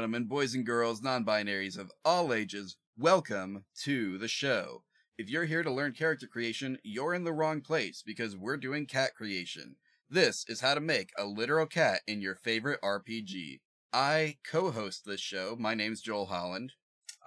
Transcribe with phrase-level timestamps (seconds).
[0.00, 4.82] Gentlemen, boys and girls, non binaries of all ages, welcome to the show.
[5.18, 8.86] If you're here to learn character creation, you're in the wrong place because we're doing
[8.86, 9.76] cat creation.
[10.08, 13.60] This is how to make a literal cat in your favorite RPG.
[13.92, 15.54] I co host this show.
[15.60, 16.72] My name's Joel Holland.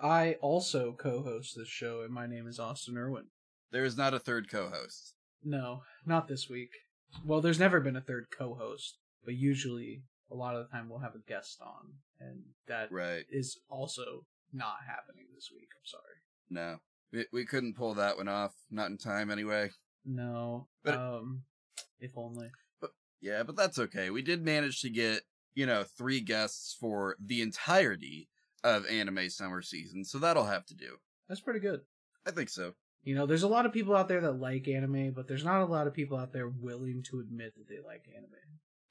[0.01, 3.25] I also co-host this show, and my name is Austin Erwin.
[3.71, 5.13] There is not a third co host.
[5.43, 6.71] No, not this week.
[7.23, 10.01] Well, there's never been a third co-host, but usually
[10.31, 13.25] a lot of the time we'll have a guest on, and that is Right.
[13.29, 15.69] is also not happening this week.
[15.75, 16.17] I'm sorry.
[16.49, 16.79] No.
[17.11, 18.53] We, we couldn't pull that one off.
[18.71, 19.71] Not in time, anyway.
[20.05, 21.43] No, But- um,
[21.99, 22.49] if only.
[22.81, 24.09] But Yeah, but that's okay.
[24.09, 25.21] We did manage to get,
[25.55, 28.29] you know, three guests for the entirety
[28.63, 30.97] of anime summer season, so that'll have to do.
[31.27, 31.81] That's pretty good.
[32.25, 32.73] I think so.
[33.03, 35.61] You know, there's a lot of people out there that like anime, but there's not
[35.61, 38.29] a lot of people out there willing to admit that they like anime.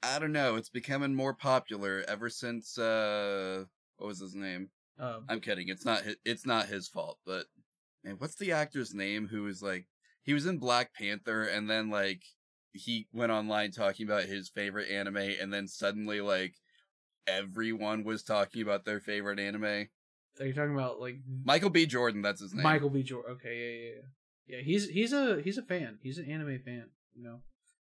[0.03, 0.55] I don't know.
[0.55, 3.65] It's becoming more popular ever since uh
[3.97, 4.69] what was his name?
[4.99, 5.69] Um, I'm kidding.
[5.69, 7.45] It's not his, it's not his fault, but
[8.03, 9.87] man, what's the actor's name who was like
[10.23, 12.21] he was in Black Panther and then like
[12.73, 16.55] he went online talking about his favorite anime and then suddenly like
[17.27, 19.63] everyone was talking about their favorite anime.
[20.39, 21.85] are you talking about like Michael B.
[21.85, 22.63] Jordan, that's his name.
[22.63, 23.03] Michael B.
[23.03, 23.33] Jordan?
[23.33, 24.01] Okay, yeah, yeah, yeah.
[24.45, 25.99] Yeah, he's he's a he's a fan.
[26.01, 26.89] He's an anime fan.
[27.15, 27.39] You know,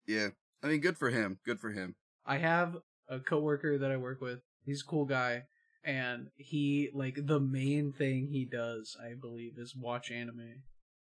[0.07, 0.29] Yeah.
[0.63, 1.39] I mean good for him.
[1.45, 1.95] Good for him.
[2.31, 2.77] I have
[3.09, 4.39] a coworker that I work with.
[4.65, 5.43] He's a cool guy,
[5.83, 10.63] and he like the main thing he does, I believe, is watch anime.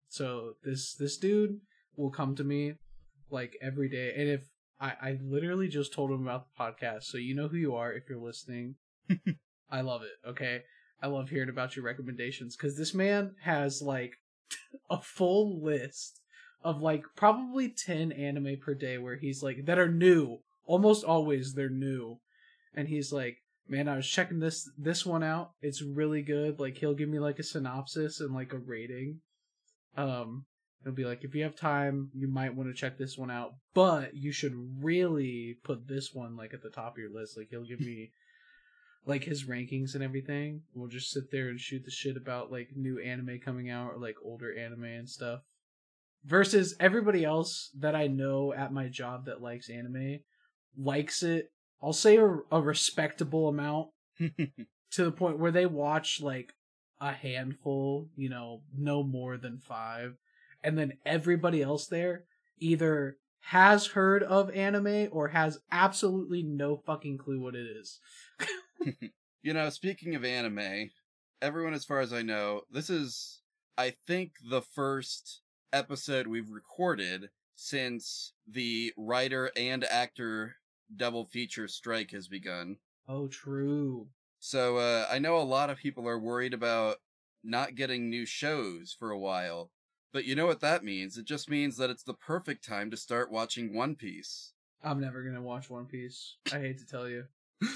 [0.09, 1.61] So this this dude
[1.95, 2.73] will come to me
[3.31, 4.41] like every day, and if
[4.81, 7.93] I I literally just told him about the podcast, so you know who you are
[7.93, 8.75] if you're listening.
[9.71, 10.29] I love it.
[10.29, 10.63] Okay,
[11.01, 14.15] I love hearing about your recommendations because this man has like
[14.89, 16.19] a full list
[16.61, 21.53] of like probably 10 anime per day where he's like that are new almost always
[21.53, 22.19] they're new.
[22.73, 23.37] And he's like
[23.67, 25.51] man i was checking this this one out.
[25.61, 26.59] It's really good.
[26.59, 29.21] Like he'll give me like a synopsis and like a rating.
[29.97, 30.45] Um
[30.83, 33.55] he'll be like if you have time you might want to check this one out
[33.73, 37.37] but you should really put this one like at the top of your list.
[37.37, 38.11] Like he'll give me
[39.05, 40.61] like his rankings and everything.
[40.73, 43.99] We'll just sit there and shoot the shit about like new anime coming out or
[43.99, 45.41] like older anime and stuff.
[46.23, 50.19] Versus everybody else that I know at my job that likes anime
[50.77, 51.51] likes it.
[51.81, 56.53] I'll say a, a respectable amount to the point where they watch like
[56.99, 60.15] a handful, you know, no more than five.
[60.63, 62.23] And then everybody else there
[62.57, 67.99] either has heard of anime or has absolutely no fucking clue what it is.
[69.45, 70.89] You know, speaking of anime,
[71.39, 73.43] everyone, as far as I know, this is,
[73.77, 80.55] I think, the first episode we've recorded since the writer and actor
[80.95, 82.77] double feature strike has begun.
[83.07, 84.07] Oh, true.
[84.39, 86.97] So, uh, I know a lot of people are worried about
[87.43, 89.71] not getting new shows for a while.
[90.15, 91.17] But you know what that means?
[91.17, 94.53] It just means that it's the perfect time to start watching One Piece.
[94.81, 96.37] I'm never gonna watch One Piece.
[96.53, 97.25] I hate to tell you.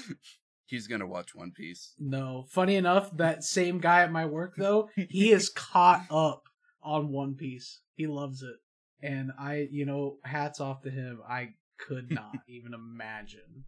[0.66, 1.92] He's gonna watch One Piece.
[1.98, 2.46] No.
[2.48, 6.44] Funny enough, that same guy at my work though, he is caught up
[6.82, 7.80] on One Piece.
[7.94, 8.56] He loves it.
[9.02, 11.20] And I, you know, hats off to him.
[11.28, 11.50] I
[11.86, 13.64] could not even imagine.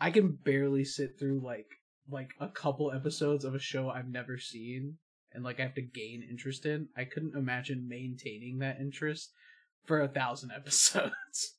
[0.00, 1.66] I can barely sit through like
[2.10, 4.98] like a couple episodes of a show I've never seen
[5.32, 6.88] and like I have to gain interest in.
[6.96, 9.30] I couldn't imagine maintaining that interest
[9.84, 11.56] for a thousand episodes.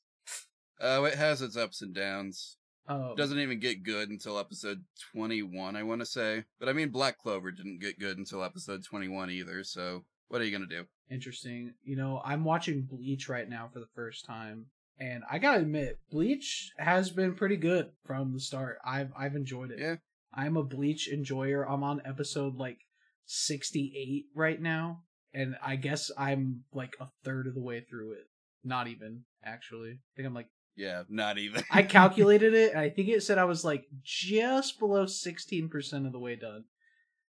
[0.80, 2.58] Oh, it has its ups and downs.
[2.86, 6.90] Oh, doesn't even get good until episode 21 i want to say but i mean
[6.90, 10.84] black clover didn't get good until episode 21 either so what are you gonna do
[11.10, 11.74] interesting.
[11.82, 14.66] You know, I'm watching Bleach right now for the first time,
[14.98, 18.78] and I gotta admit, Bleach has been pretty good from the start.
[18.84, 19.78] I've I've enjoyed it.
[19.80, 19.96] Yeah.
[20.32, 21.68] I'm a Bleach enjoyer.
[21.68, 22.78] I'm on episode like
[23.26, 25.02] 68 right now,
[25.32, 28.26] and I guess I'm like a third of the way through it.
[28.62, 29.90] Not even actually.
[29.90, 32.70] I think I'm like yeah not even I calculated it.
[32.72, 36.64] And I think it said I was like just below 16% of the way done.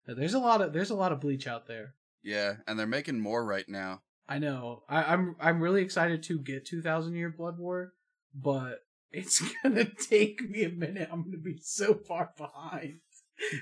[0.05, 1.93] There's a lot of there's a lot of Bleach out there.
[2.23, 4.83] yeah and they're making more right now I know.
[4.87, 7.93] I, I'm I'm really excited to get 2000 Year Blood War,
[8.33, 8.79] but
[9.11, 11.09] it's gonna take me a minute.
[11.11, 12.99] I'm gonna be so far behind.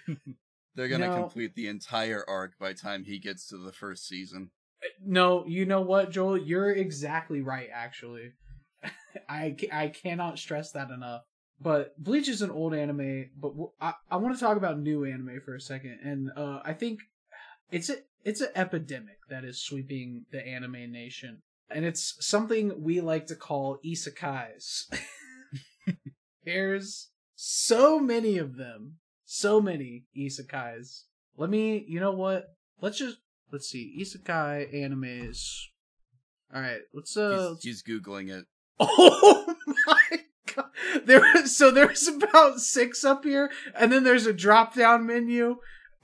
[0.75, 1.13] they're gonna No.
[1.13, 4.51] complete the entire arc by time he gets to the first season
[5.03, 6.37] No, you know what, Joel?
[6.37, 7.69] You're exactly right.
[7.73, 8.33] Actually,
[9.29, 11.23] I I cannot stress that enough.
[11.59, 15.05] But Bleach is an old anime, but w- I I want to talk about new
[15.05, 16.99] anime for a second, and uh, I think
[17.71, 17.89] it's
[18.23, 23.35] it's an epidemic that is sweeping the anime nation, and it's something we like to
[23.35, 24.85] call isekais.
[26.43, 31.03] There's so many of them, So many isekais.
[31.37, 32.45] Let me, you know what?
[32.81, 33.17] Let's just
[33.51, 35.43] let's see isekai animes.
[36.53, 37.55] All right, let's uh.
[37.61, 38.45] He's, he's googling it.
[38.79, 39.55] Oh
[39.85, 40.19] my
[40.55, 40.69] god!
[41.05, 45.57] There, so there's about six up here, and then there's a drop down menu,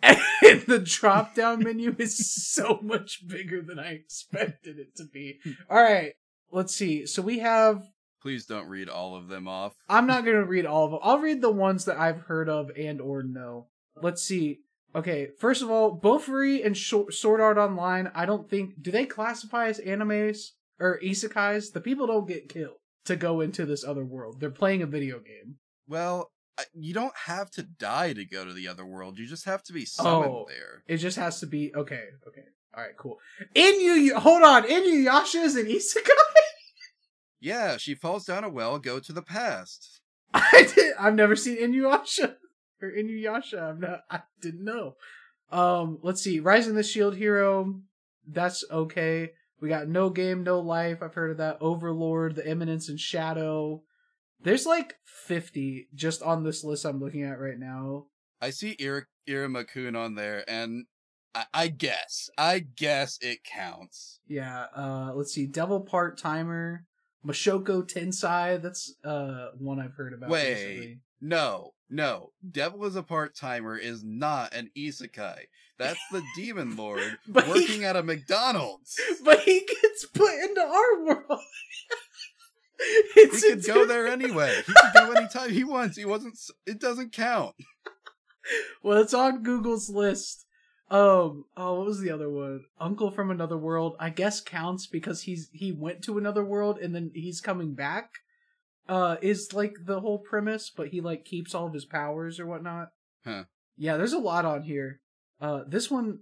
[0.04, 5.40] and the drop down menu is so much bigger than I expected it to be.
[5.70, 6.14] All right,
[6.52, 7.06] let's see.
[7.06, 7.84] So we have.
[8.22, 9.74] Please don't read all of them off.
[9.90, 11.00] I'm not gonna read all of them.
[11.04, 13.68] I'll read the ones that I've heard of and or know.
[14.02, 14.60] Let's see.
[14.96, 18.12] Okay, first of all, Bofuri and Sh- Sword Art Online.
[18.14, 21.74] I don't think do they classify as animes or isekais?
[21.74, 24.40] The people don't get killed to go into this other world.
[24.40, 25.56] They're playing a video game.
[25.88, 26.30] Well,
[26.74, 29.18] you don't have to die to go to the other world.
[29.18, 30.46] You just have to be summoned Oh.
[30.48, 30.84] there.
[30.88, 32.04] It just has to be okay.
[32.28, 32.44] Okay.
[32.76, 32.96] All right.
[32.98, 33.18] Cool.
[33.56, 34.64] Inu, hold on.
[34.64, 36.10] Inuyasha is an isekai.
[37.40, 40.00] Yeah, she falls down a well, go to the past.
[40.34, 40.94] I did.
[40.98, 42.36] I've never seen Inuyasha
[42.82, 43.62] or Inuyasha.
[43.62, 44.00] I'm not.
[44.10, 44.96] I didn't know.
[45.52, 46.00] Um.
[46.02, 46.40] Let's see.
[46.40, 47.82] Rising the Shield Hero.
[48.26, 49.32] That's okay.
[49.60, 51.00] We got No Game, No Life.
[51.04, 51.58] I've heard of that.
[51.60, 53.84] Overlord, The Eminence and Shadow.
[54.44, 58.06] There's like 50 just on this list I'm looking at right now.
[58.42, 60.86] I see Ir- Iruma Kun on there, and
[61.34, 64.19] I-, I guess, I guess it counts.
[64.28, 64.66] Yeah.
[64.75, 65.13] Uh.
[65.16, 65.45] Let's see.
[65.48, 66.86] Devil Part Timer.
[67.25, 68.62] Mushoku Tensei.
[68.62, 70.30] That's uh one I've heard about.
[70.30, 70.54] Wait.
[70.54, 71.00] recently.
[71.22, 72.31] No, no.
[72.51, 75.38] Devil is a part timer is not an isekai.
[75.80, 79.00] That's the demon lord But he- working at a McDonald's.
[79.24, 81.40] But he gets put into our world.
[83.14, 84.54] He could go there anyway.
[84.66, 85.98] He could go anytime he wants.
[85.98, 86.38] He wasn't.
[86.66, 87.56] It doesn't count.
[88.81, 90.46] Well, it's on Google's list.
[90.90, 92.66] Um, oh, what was the other one?
[92.80, 93.96] Uncle from Another World.
[94.00, 98.10] I guess counts because he's he went to another world and then he's coming back.
[98.88, 102.46] Uh, is like the whole premise, but he like keeps all of his powers or
[102.46, 102.90] whatnot.
[103.26, 103.46] Huh.
[103.78, 105.00] Yeah, there's a lot on here.
[105.40, 106.19] Uh, this one,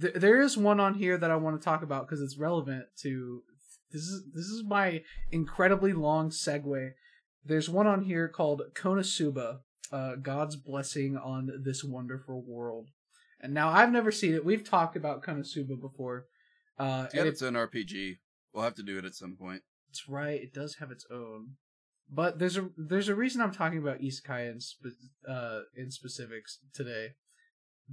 [0.00, 2.86] th- there is one on here that I want to talk about because it's relevant
[3.02, 3.42] to.
[3.92, 6.90] This is this is my incredibly long segue.
[7.44, 9.58] There's one on here called Konosuba,
[9.90, 12.88] uh, God's blessing on this wonderful world.
[13.40, 14.44] And now I've never seen it.
[14.44, 16.26] We've talked about Konosuba before.
[16.78, 18.18] Uh, It's got its own RPG.
[18.52, 19.62] We'll have to do it at some point.
[19.88, 20.40] it's right.
[20.40, 21.56] It does have its own.
[22.12, 24.86] But there's a there's a reason I'm talking about isekai in spe-
[25.28, 27.10] uh in specifics today,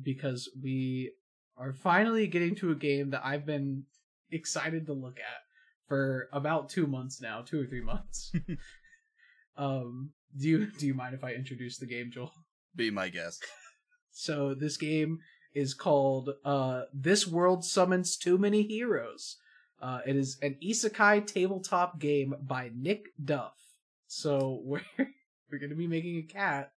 [0.02, 1.12] because we
[1.56, 3.84] are finally getting to a game that I've been
[4.32, 5.42] excited to look at
[5.88, 8.32] for about two months now, two or three months.
[9.58, 12.34] um, do you do you mind if I introduce the game, Joel?
[12.76, 13.44] Be my guest.
[14.20, 15.20] So this game
[15.54, 19.38] is called uh This World Summons Too Many Heroes.
[19.80, 23.54] Uh it is an isekai tabletop game by Nick Duff.
[24.08, 24.82] So we're
[25.52, 26.72] we're going to be making a cat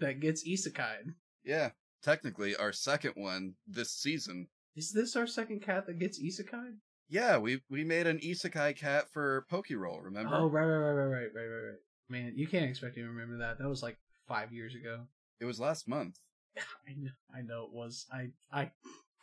[0.00, 1.14] that gets isekai.
[1.44, 1.70] Yeah,
[2.02, 4.48] technically our second one this season.
[4.74, 6.74] Is this our second cat that gets isekai?
[7.08, 10.02] Yeah, we we made an isekai cat for Pokérole.
[10.02, 10.34] Remember?
[10.34, 11.78] Oh, right right right right right right right right.
[12.08, 13.58] Man, you can't expect me to remember that.
[13.58, 13.96] That was like
[14.28, 15.06] 5 years ago.
[15.40, 16.18] It was last month.
[16.56, 18.06] I know, I know it was.
[18.12, 18.70] I I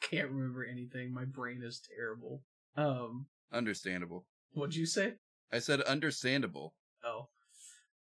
[0.02, 1.14] can't remember anything.
[1.14, 2.42] My brain is terrible.
[2.76, 4.26] Um, Understandable.
[4.54, 5.14] what'd you say?
[5.52, 6.74] I said understandable.
[7.04, 7.28] Oh.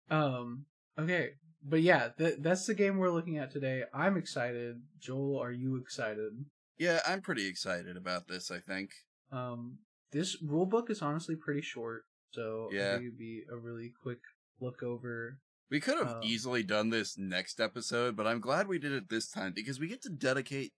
[0.09, 0.65] Um.
[0.99, 1.31] Okay,
[1.63, 3.83] but yeah, th- that's the game we're looking at today.
[3.93, 4.81] I'm excited.
[4.99, 6.45] Joel, are you excited?
[6.77, 8.49] Yeah, I'm pretty excited about this.
[8.51, 8.91] I think.
[9.31, 9.79] Um.
[10.11, 12.87] This rule book is honestly pretty short, so Yeah.
[12.87, 14.19] I think it'd be a really quick
[14.61, 15.39] look over.
[15.69, 19.09] We could have Um, easily done this next episode, but I'm glad we did it
[19.09, 20.71] this time because we get to dedicate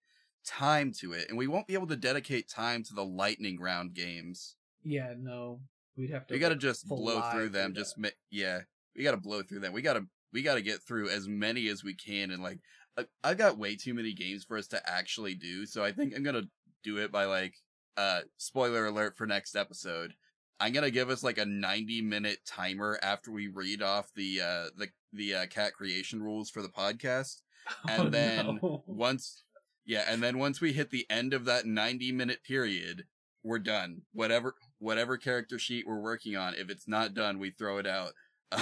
[0.44, 3.94] time to it, and we won't be able to dedicate time to the lightning round
[3.94, 4.56] games.
[4.84, 5.62] Yeah, no,
[5.96, 6.34] we'd have to.
[6.34, 7.74] We got to like, just blow through them.
[7.74, 7.80] that.
[7.80, 8.62] Just ma- yeah,
[8.96, 9.74] we got to blow through them.
[9.74, 12.62] We got to we got to get through as many as we can, and like
[12.98, 15.68] I, I've got way too many games for us to actually do.
[15.68, 16.50] So I think I'm gonna
[16.84, 17.54] do it by like
[17.98, 20.14] uh spoiler alert for next episode.
[20.60, 24.66] I'm gonna give us like a 90 minute timer after we read off the uh
[24.78, 27.42] the the uh, cat creation rules for the podcast.
[27.90, 28.84] and Oh, then no.
[28.88, 29.44] once
[29.86, 33.06] yeah and then once we hit the end of that 90 minute period
[33.44, 37.78] we're done whatever whatever character sheet we're working on if it's not done we throw
[37.78, 38.14] it out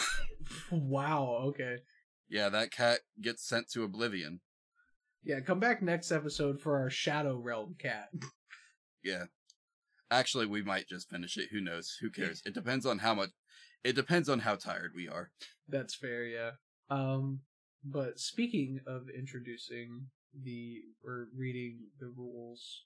[0.72, 1.39] wow.
[1.48, 1.77] Okay.
[2.29, 4.39] yeah that cat gets sent to oblivion
[5.24, 8.10] Yeah, come back next episode for our Shadow Realm cat.
[9.04, 9.25] yeah.
[10.10, 11.50] Actually we might just finish it.
[11.51, 11.98] Who knows?
[12.01, 12.42] Who cares?
[12.46, 13.30] It depends on how much
[13.84, 15.32] it depends on how tired we are.
[15.68, 16.51] That's fair, yeah.
[16.89, 17.42] Um,
[17.84, 20.08] but speaking of introducing
[20.44, 22.84] the or reading the rules,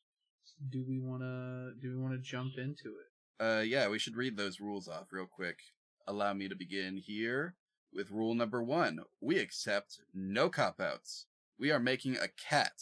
[0.69, 3.07] do we wanna do we wanna jump into it?
[3.43, 5.59] uh yeah we should read those rules off real quick.
[6.07, 7.55] Allow me to begin here
[7.93, 8.99] with rule number one.
[9.19, 11.25] We accept no cop outs
[11.61, 12.73] we are making a cat.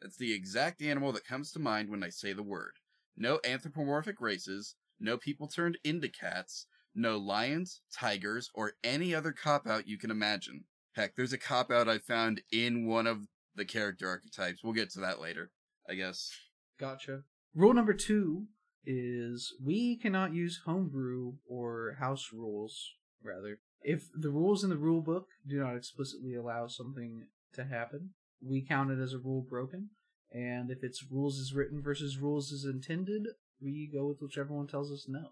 [0.00, 2.72] That's the exact animal that comes to mind when I say the word.
[3.16, 9.66] No anthropomorphic races, no people turned into cats, no lions, tigers, or any other cop
[9.66, 10.64] out you can imagine.
[10.94, 14.62] Heck, there's a cop out I found in one of the character archetypes.
[14.62, 15.50] We'll get to that later,
[15.88, 16.30] I guess.
[16.78, 17.22] Gotcha.
[17.54, 18.46] Rule number two
[18.84, 23.58] is we cannot use homebrew or house rules, rather.
[23.82, 28.10] If the rules in the rule book do not explicitly allow something to happen,
[28.46, 29.90] we count it as a rule broken.
[30.32, 33.26] And if it's rules as written versus rules as intended,
[33.60, 35.30] we go with whichever one tells us no.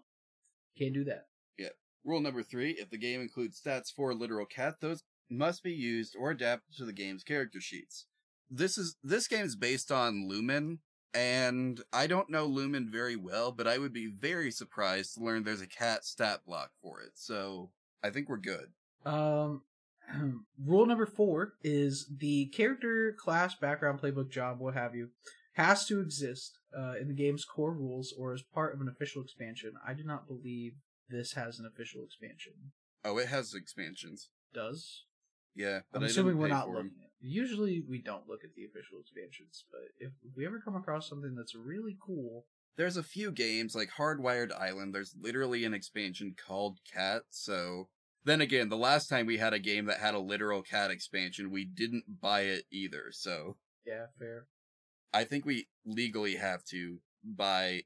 [0.77, 1.27] Can't do that.
[1.57, 1.69] Yeah.
[2.03, 5.71] Rule number three if the game includes stats for a literal cat, those must be
[5.71, 8.05] used or adapted to the game's character sheets.
[8.49, 10.79] This is this game is based on Lumen,
[11.13, 15.43] and I don't know Lumen very well, but I would be very surprised to learn
[15.43, 17.11] there's a cat stat block for it.
[17.15, 17.71] So
[18.03, 18.67] I think we're good.
[19.05, 19.61] Um,
[20.65, 25.09] rule number four is the character, class, background, playbook, job, what have you,
[25.53, 29.21] has to exist uh, in the game's core rules or as part of an official
[29.21, 29.73] expansion.
[29.87, 30.73] I do not believe
[31.09, 32.53] this has an official expansion.
[33.05, 34.29] Oh, it has expansions.
[34.53, 35.03] Does
[35.55, 37.09] Yeah, but I'm assuming we're not looking at.
[37.25, 41.35] Usually, we don't look at the official expansions, but if we ever come across something
[41.35, 42.45] that's really cool,
[42.75, 44.93] There's a few games like Hardwired Island.
[44.93, 47.23] There's literally an expansion called Cat.
[47.29, 47.87] So
[48.25, 51.51] then again, the last time we had a game that had a literal cat expansion,
[51.51, 53.05] we didn't buy it either.
[53.11, 54.47] So yeah, fair.
[55.13, 57.83] I think we legally have to buy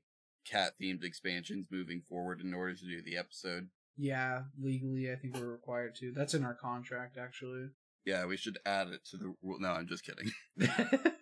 [0.50, 3.70] cat themed expansions moving forward in order to do the episode.
[3.98, 6.12] Yeah, legally, I think we're required to.
[6.12, 7.70] That's in our contract, actually.
[8.06, 9.58] Yeah, we should add it to the rule.
[9.60, 10.32] No, I'm just kidding.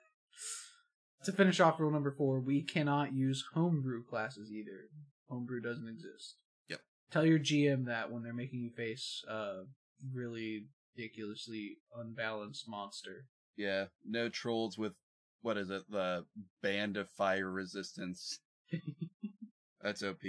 [1.23, 4.89] to finish off rule number four, we cannot use homebrew classes either.
[5.29, 6.35] Homebrew doesn't exist.
[7.11, 9.63] Tell your GM that when they're making you face a
[10.13, 13.25] really ridiculously unbalanced monster.
[13.57, 14.93] Yeah, no trolls with
[15.41, 15.83] what is it?
[15.89, 16.25] The
[16.61, 18.39] band of fire resistance.
[19.81, 20.21] That's OP.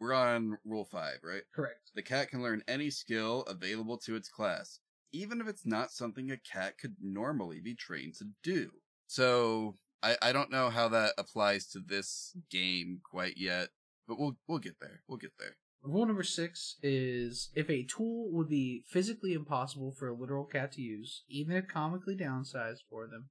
[0.00, 1.42] We're on rule five, right?
[1.54, 1.90] Correct.
[1.94, 4.80] The cat can learn any skill available to its class,
[5.12, 8.70] even if it's not something a cat could normally be trained to do.
[9.06, 13.68] So I, I don't know how that applies to this game quite yet,
[14.06, 15.02] but we'll we'll get there.
[15.08, 15.56] We'll get there.
[15.82, 20.72] Rule number six is if a tool would be physically impossible for a literal cat
[20.72, 23.28] to use, even if comically downsized for them,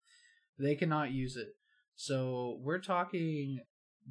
[0.58, 1.56] they cannot use it.
[1.96, 3.60] So we're talking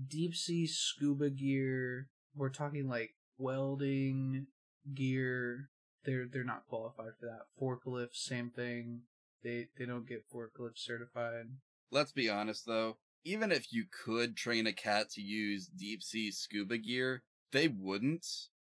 [0.08, 2.08] deep sea scuba gear.
[2.34, 4.46] We're talking like welding
[4.94, 5.70] gear.
[6.04, 7.46] They're they're not qualified for that.
[7.60, 9.02] Forklift, same thing.
[9.42, 11.46] They they don't get forklift certified.
[11.90, 16.30] Let's be honest though, even if you could train a cat to use deep sea
[16.30, 17.22] scuba gear,
[17.56, 18.26] they wouldn't.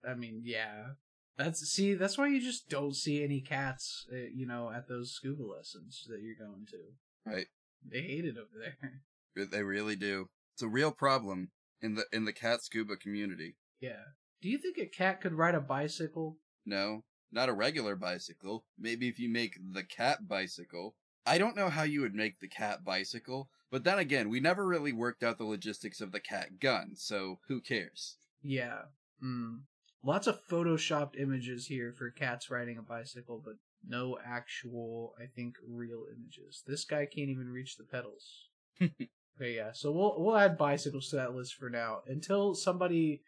[0.06, 0.94] I mean, yeah.
[1.38, 1.94] That's see.
[1.94, 6.04] That's why you just don't see any cats, uh, you know, at those scuba lessons
[6.08, 7.30] that you're going to.
[7.30, 7.46] Right.
[7.88, 8.92] They hate it over there.
[9.34, 10.28] They really do.
[10.54, 13.56] It's a real problem in the in the cat scuba community.
[13.80, 14.12] Yeah.
[14.42, 16.36] Do you think a cat could ride a bicycle?
[16.66, 18.66] No, not a regular bicycle.
[18.78, 20.96] Maybe if you make the cat bicycle.
[21.24, 24.66] I don't know how you would make the cat bicycle, but then again, we never
[24.66, 28.18] really worked out the logistics of the cat gun, so who cares?
[28.42, 28.82] Yeah.
[29.20, 29.58] Hmm.
[30.04, 33.54] Lots of photoshopped images here for cats riding a bicycle, but
[33.86, 36.62] no actual, I think, real images.
[36.66, 38.48] This guy can't even reach the pedals.
[38.82, 39.70] okay, yeah.
[39.72, 43.22] So we'll we'll add bicycles to that list for now until somebody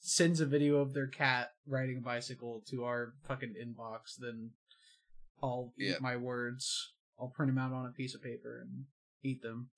[0.00, 4.16] sends a video of their cat riding a bicycle to our fucking inbox.
[4.18, 4.50] Then
[5.42, 5.94] I'll eat Yeah.
[6.00, 6.92] my words.
[7.20, 8.84] I'll print them out on a piece of paper and
[9.22, 9.70] eat them.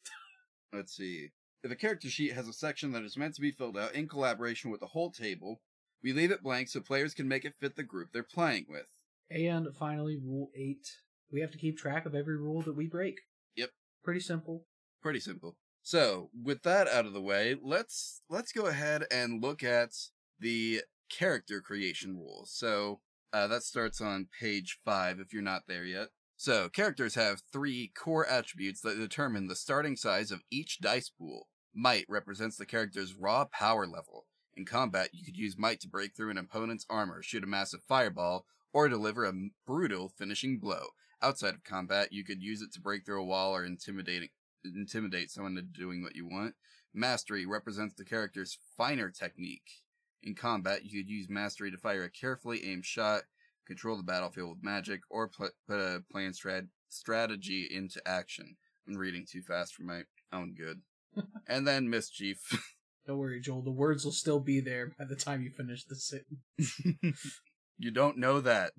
[0.73, 1.29] Let's see.
[1.63, 4.09] If a character sheet has a section that is meant to be filled out in
[4.09, 5.61] collaboration with the whole table,
[6.03, 8.87] we leave it blank so players can make it fit the group they're playing with.
[9.31, 10.87] And finally, rule eight:
[11.33, 13.21] we have to keep track of every rule that we break.
[13.57, 13.71] Yep.
[14.05, 14.67] Pretty simple.
[15.03, 15.57] Pretty simple.
[15.83, 19.91] So, with that out of the way, let's let's go ahead and look at
[20.39, 22.53] the character creation rules.
[22.53, 23.01] So,
[23.33, 26.09] uh, that starts on page 5 if you're not there yet.
[26.39, 31.49] So, characters have three core attributes that determine the starting size of each dice pool.
[31.75, 34.27] Might represents the character's raw power level.
[34.55, 37.81] In combat, you could use might to break through an opponent's armor, shoot a massive
[37.89, 39.33] fireball, or deliver a
[39.67, 40.89] brutal finishing blow.
[41.23, 44.31] Outside of combat, you could use it to break through a wall or intimidate
[44.65, 46.55] intimidate someone into doing what you want.
[46.93, 49.83] Mastery represents the character's finer technique.
[50.23, 53.23] In combat, you could use mastery to fire a carefully aimed shot,
[53.67, 58.57] control the battlefield with magic, or pl- put a plan strat- strategy into action.
[58.89, 60.83] I'm reading too fast for my own good.
[61.49, 62.39] and then mischief.
[63.07, 63.63] Don't worry, Joel.
[63.63, 67.31] The words will still be there by the time you finish the sentence.
[67.79, 68.73] you don't know that.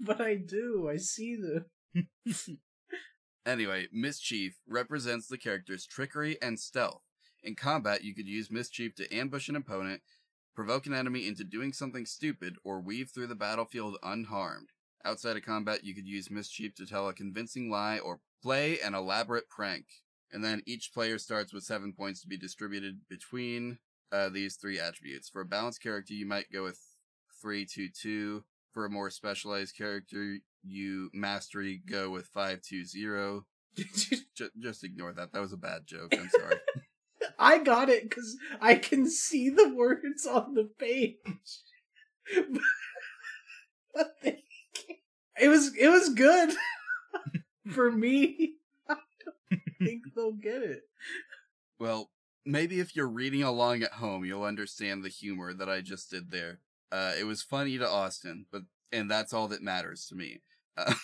[0.00, 0.88] but I do.
[0.90, 1.66] I see the.
[3.44, 7.02] Anyway, Mischief represents the character's trickery and stealth.
[7.42, 10.00] In combat, you could use Mischief to ambush an opponent,
[10.54, 14.70] provoke an enemy into doing something stupid, or weave through the battlefield unharmed.
[15.04, 18.94] Outside of combat, you could use Mischief to tell a convincing lie or play an
[18.94, 19.86] elaborate prank.
[20.30, 23.78] And then each player starts with seven points to be distributed between
[24.12, 25.28] uh, these three attributes.
[25.28, 26.80] For a balanced character, you might go with
[27.40, 28.44] three, two, two.
[28.72, 33.46] For a more specialized character, you mastery go with five, two, zero.
[34.34, 35.32] Just, just ignore that.
[35.32, 36.12] That was a bad joke.
[36.12, 36.56] I'm sorry.
[37.38, 41.16] I got it because I can see the words on the page.
[43.94, 44.42] but they
[44.74, 44.98] can't.
[45.40, 46.54] It was it was good
[47.70, 48.54] for me.
[48.88, 50.82] I don't think they'll get it.
[51.78, 52.10] well,
[52.44, 56.30] maybe if you're reading along at home, you'll understand the humor that I just did
[56.30, 56.60] there.
[56.90, 58.62] Uh, it was funny to Austin, but
[58.92, 60.42] and that's all that matters to me.
[60.76, 60.94] Uh,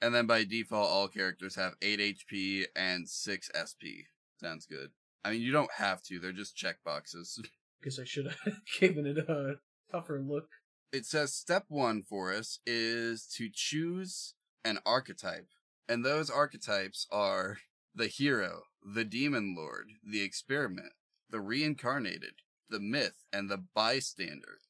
[0.00, 4.08] and then by default, all characters have 8 HP and 6 SP.
[4.40, 4.90] Sounds good.
[5.28, 7.38] I mean, you don't have to; they're just check checkboxes.
[7.84, 9.56] Guess I should have given it a
[9.90, 10.48] tougher look.
[10.90, 15.48] It says step one for us is to choose an archetype,
[15.86, 17.58] and those archetypes are
[17.94, 20.92] the hero, the demon lord, the experiment,
[21.28, 22.36] the reincarnated,
[22.70, 24.60] the myth, and the bystander.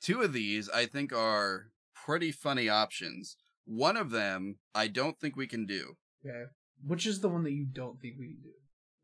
[0.00, 3.36] Two of these I think are pretty funny options.
[3.64, 5.96] One of them I don't think we can do.
[6.24, 6.44] Okay.
[6.86, 8.52] Which is the one that you don't think we can do?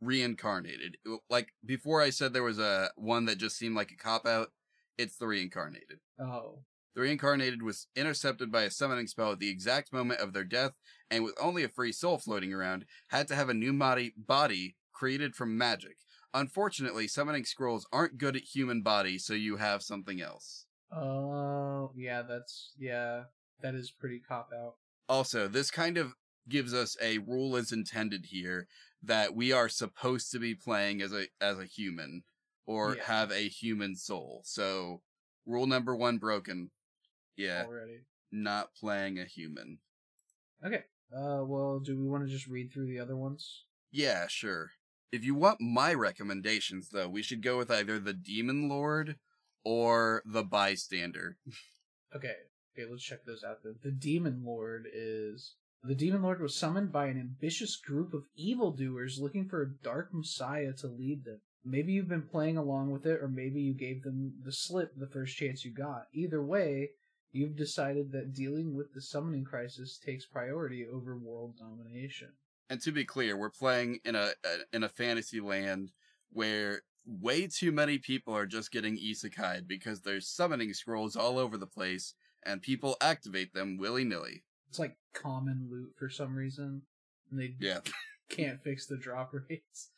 [0.01, 0.97] Reincarnated.
[1.31, 4.49] Like before I said there was a one that just seemed like a cop out.
[4.99, 6.01] It's the reincarnated.
[6.19, 6.61] Oh.
[6.95, 10.73] The reincarnated was intercepted by a summoning spell at the exact moment of their death,
[11.11, 14.77] and with only a free soul floating around, had to have a new body, body
[14.95, 15.99] created from magic.
[16.33, 20.65] Unfortunately, summoning scrolls aren't good at human body, so you have something else.
[20.91, 23.25] Oh, yeah, that's yeah,
[23.61, 24.77] that is pretty cop out.
[25.09, 26.15] Also, this kind of
[26.49, 28.69] gives us a rule as intended here
[29.07, 32.25] that we are supposed to be playing as a as a human
[32.67, 33.05] or Yeah.
[33.05, 34.43] have a human soul.
[34.45, 35.03] So,
[35.47, 36.71] rule number 1 broken.
[37.37, 38.01] Yeah, Already.
[38.33, 39.79] not playing a human.
[40.65, 40.85] Okay.
[41.15, 43.65] Uh, well, do we want to just read through the other ones?
[43.93, 44.71] Yeah, sure.
[45.13, 49.17] If you want my recommendations, though, we should go with either the Demon Lord
[49.65, 51.39] or the Bystander.
[52.15, 52.35] Okay.
[52.73, 53.75] Okay, let's check those out then.
[53.83, 59.21] The Demon Lord is the Demon Lord was summoned by an ambitious group of evildoers
[59.21, 61.41] looking for a dark messiah to lead them.
[61.65, 65.07] Maybe you've been playing along with it, or maybe you gave them the slip the
[65.07, 66.07] first chance you got.
[66.13, 66.91] Either way,
[67.33, 72.29] you've decided that dealing with the summoning crisis takes priority over world domination.
[72.71, 74.31] And to be clear, we're playing in a,
[74.73, 75.93] in a fantasy land
[76.33, 81.57] where way too many people are just getting isekai because there's summoning scrolls all over
[81.57, 84.43] the place and people activate them willy nilly.
[84.69, 86.83] It's like common loot for some reason,
[87.31, 87.81] and they Yeah,
[88.29, 89.91] can't fix the drop rates.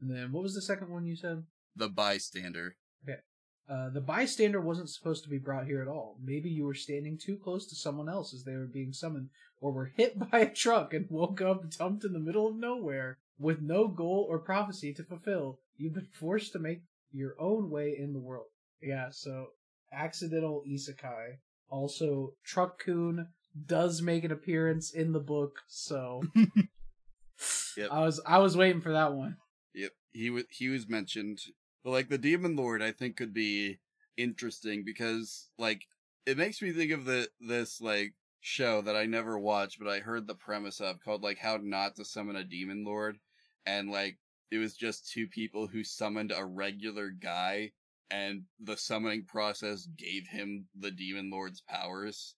[0.00, 1.44] And then what was the second one you said?
[1.76, 2.74] the bystander.
[3.04, 3.20] Okay.
[3.68, 6.16] Uh, the bystander wasn't supposed to be brought here at all.
[6.22, 9.28] Maybe you were standing too close to someone else as they were being summoned,
[9.60, 13.18] or were hit by a truck and woke up dumped in the middle of nowhere
[13.38, 15.60] with no goal or prophecy to fulfill.
[15.76, 18.46] You've been forced to make your own way in the world.
[18.82, 19.46] Yeah, so
[19.92, 21.36] accidental isekai.
[21.68, 23.28] Also, Truck-kun
[23.66, 26.22] does make an appearance in the book, so
[27.76, 27.88] Yep.
[27.90, 29.36] I was I was waiting for that one.
[29.74, 31.40] Yep, he was he was mentioned.
[31.82, 33.78] But like the Demon Lord, I think could be
[34.16, 35.86] interesting because like
[36.26, 40.00] it makes me think of the this like show that I never watched, but I
[40.00, 43.18] heard the premise of called like How Not to Summon a Demon Lord,
[43.66, 44.18] and like
[44.50, 47.72] it was just two people who summoned a regular guy,
[48.10, 52.34] and the summoning process gave him the Demon Lord's powers.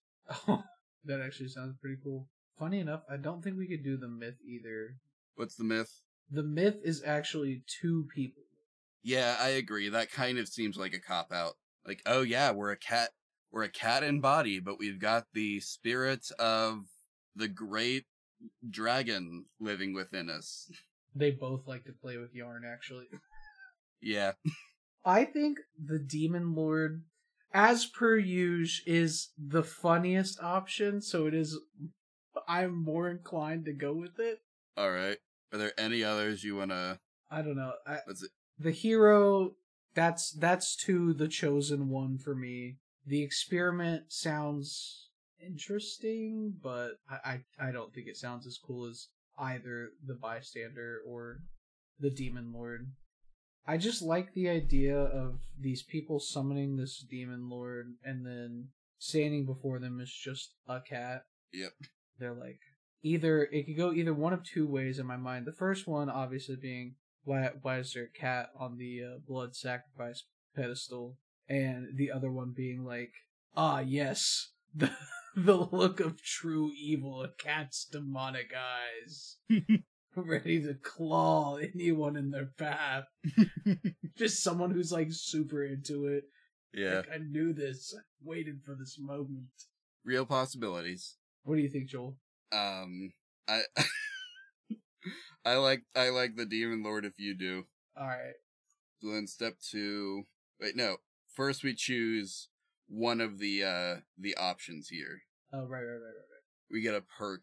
[0.47, 0.63] Oh,
[1.05, 2.27] that actually sounds pretty cool.
[2.57, 4.95] Funny enough, I don't think we could do the myth either.
[5.35, 6.01] What's the myth?
[6.29, 8.43] The myth is actually two people.
[9.01, 9.89] Yeah, I agree.
[9.89, 11.53] That kind of seems like a cop out.
[11.85, 13.09] Like, oh yeah, we're a cat
[13.53, 16.85] we're a cat in body, but we've got the spirit of
[17.35, 18.05] the great
[18.67, 20.71] dragon living within us.
[21.15, 23.05] They both like to play with yarn, actually.
[24.01, 24.31] Yeah.
[25.05, 27.03] I think the Demon Lord,
[27.53, 31.59] as per usual, is the funniest option, so it is.
[32.47, 34.39] I'm more inclined to go with it.
[34.75, 35.17] All right.
[35.51, 36.99] Are there any others you wanna?
[37.29, 37.73] I don't know.
[37.85, 37.99] I,
[38.59, 39.55] the hero
[39.95, 45.09] that's that's to the chosen one for me the experiment sounds
[45.45, 51.01] interesting but I, I i don't think it sounds as cool as either the bystander
[51.05, 51.39] or
[51.99, 52.91] the demon lord
[53.67, 59.45] i just like the idea of these people summoning this demon lord and then standing
[59.45, 61.23] before them is just a cat
[61.53, 61.71] Yep.
[62.19, 62.59] they're like
[63.03, 65.45] either it could go either one of two ways in my mind.
[65.45, 66.95] The first one, obviously, being
[67.25, 70.23] why why is there a cat on the uh, blood sacrifice
[70.55, 73.11] pedestal, and the other one being like,
[73.55, 74.89] ah, yes, the
[75.35, 79.37] the look of true evil, a cat's demonic eyes,
[80.15, 83.05] ready to claw anyone in their path.
[84.17, 86.25] Just someone who's like super into it.
[86.73, 87.93] yeah, Like, I knew this.
[87.97, 89.47] I waited for this moment.
[90.05, 91.15] real possibilities.
[91.43, 92.15] What do you think, Joel?
[92.51, 93.11] Um,
[93.47, 93.61] I
[95.45, 97.65] I like I like the demon lord if you do.
[97.99, 98.33] All right.
[99.01, 100.23] So then step two.
[100.61, 100.97] Wait, no.
[101.35, 102.47] First we choose
[102.87, 105.23] one of the uh the options here.
[105.51, 107.41] Oh, right, right, right, right, We get a perk.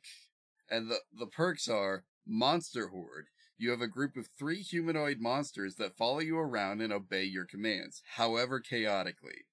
[0.70, 3.26] And the the perks are Monster Horde.
[3.58, 7.44] You have a group of three humanoid monsters that follow you around and obey your
[7.44, 9.44] commands, however chaotically.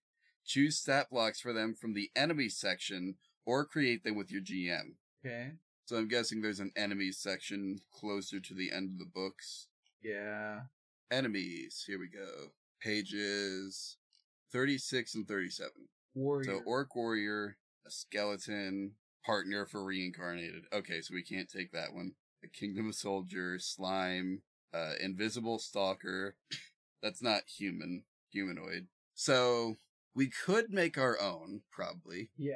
[0.46, 4.96] Choose stat blocks for them from the enemies section or create them with your GM.
[5.26, 5.52] Okay.
[5.86, 9.68] So I'm guessing there's an enemies section closer to the end of the books.
[10.02, 10.62] Yeah.
[11.12, 12.52] Enemies, here we go.
[12.82, 13.98] Pages
[14.52, 15.72] 36 and 37.
[16.14, 16.44] Warrior.
[16.46, 18.94] So orc warrior, a skeleton,
[19.26, 20.64] partner for reincarnated.
[20.74, 22.14] Okay, so we can't take that one.
[22.44, 24.42] A kingdom of soldier, slime,
[24.74, 26.36] uh, invisible stalker.
[27.02, 28.88] That's not human, humanoid.
[29.16, 29.76] So
[30.16, 32.30] we could make our own, probably.
[32.38, 32.56] yeah.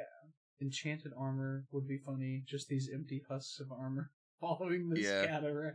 [0.60, 2.44] Enchanted armor would be funny.
[2.46, 5.26] Just these empty husks of armor following this Yeah.
[5.26, 5.74] cat around.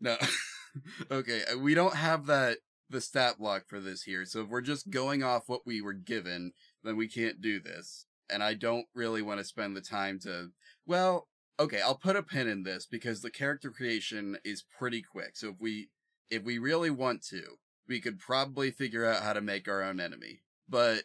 [0.00, 0.16] No.
[1.10, 2.58] okay, uh, we don't have that
[2.90, 4.24] the stat block for this here.
[4.24, 6.52] So if we're just going off what we were given,
[6.84, 8.06] then we can't do this.
[8.30, 10.50] And I don't really want to spend the time to
[10.86, 11.26] well,
[11.58, 15.36] okay, I'll put a pin in this because the character creation is pretty quick.
[15.36, 15.88] So if we
[16.30, 17.42] if we really want to,
[17.88, 20.42] we could probably figure out how to make our own enemy.
[20.68, 21.02] But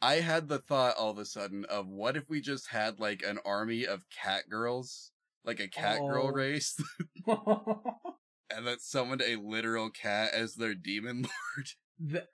[0.00, 3.22] I had the thought all of a sudden of what if we just had like
[3.22, 5.12] an army of cat girls,
[5.44, 6.32] like a cat girl Oh.
[6.32, 6.76] race
[7.26, 11.22] and that summoned a literal cat as their demon
[11.56, 11.68] lord.
[12.00, 12.26] The-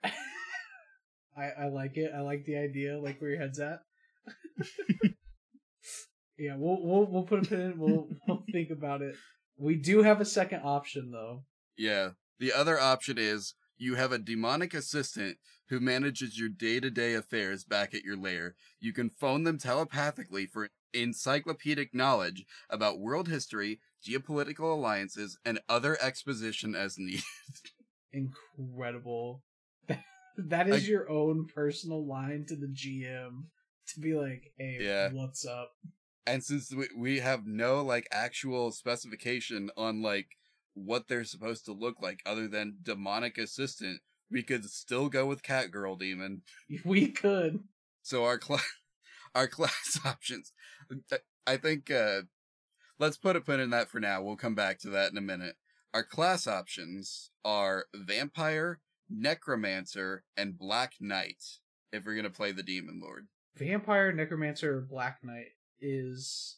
[1.37, 2.11] I I like it.
[2.15, 2.97] I like the idea.
[2.99, 3.79] Like where your head's at.
[6.39, 7.77] Yeah, we'll we'll we'll put a pin in.
[7.79, 9.15] We'll we'll think about it.
[9.57, 11.43] We do have a second option though.
[11.77, 12.11] Yeah.
[12.39, 15.37] The other option is you have a demonic assistant
[15.69, 18.55] who manages your day to day affairs back at your lair.
[18.79, 25.97] You can phone them telepathically for encyclopedic knowledge about world history, geopolitical alliances, and other
[26.01, 27.23] exposition as needed.
[28.13, 29.43] Incredible.
[30.37, 33.45] that is I- your own personal line to the GM
[33.93, 35.11] to be like, "Hey, Yeah.
[35.11, 35.71] what's up?"
[36.29, 40.37] And since we, we have no like actual specification on like
[40.75, 45.41] what they're supposed to look like other than demonic assistant, we could still go with
[45.41, 46.43] cat girl demon.
[46.85, 47.63] We could.
[48.03, 48.63] So our class,
[49.35, 50.53] our class options.
[51.47, 52.21] I think uh
[52.99, 54.21] let's put a pin in that for now.
[54.21, 55.55] We'll come back to that in a minute.
[55.95, 61.43] Our class options are vampire, necromancer, and black knight.
[61.91, 63.29] If we're gonna play the demon lord.
[63.55, 65.47] Vampire, Necromancer, or Black Knight
[65.81, 66.57] is.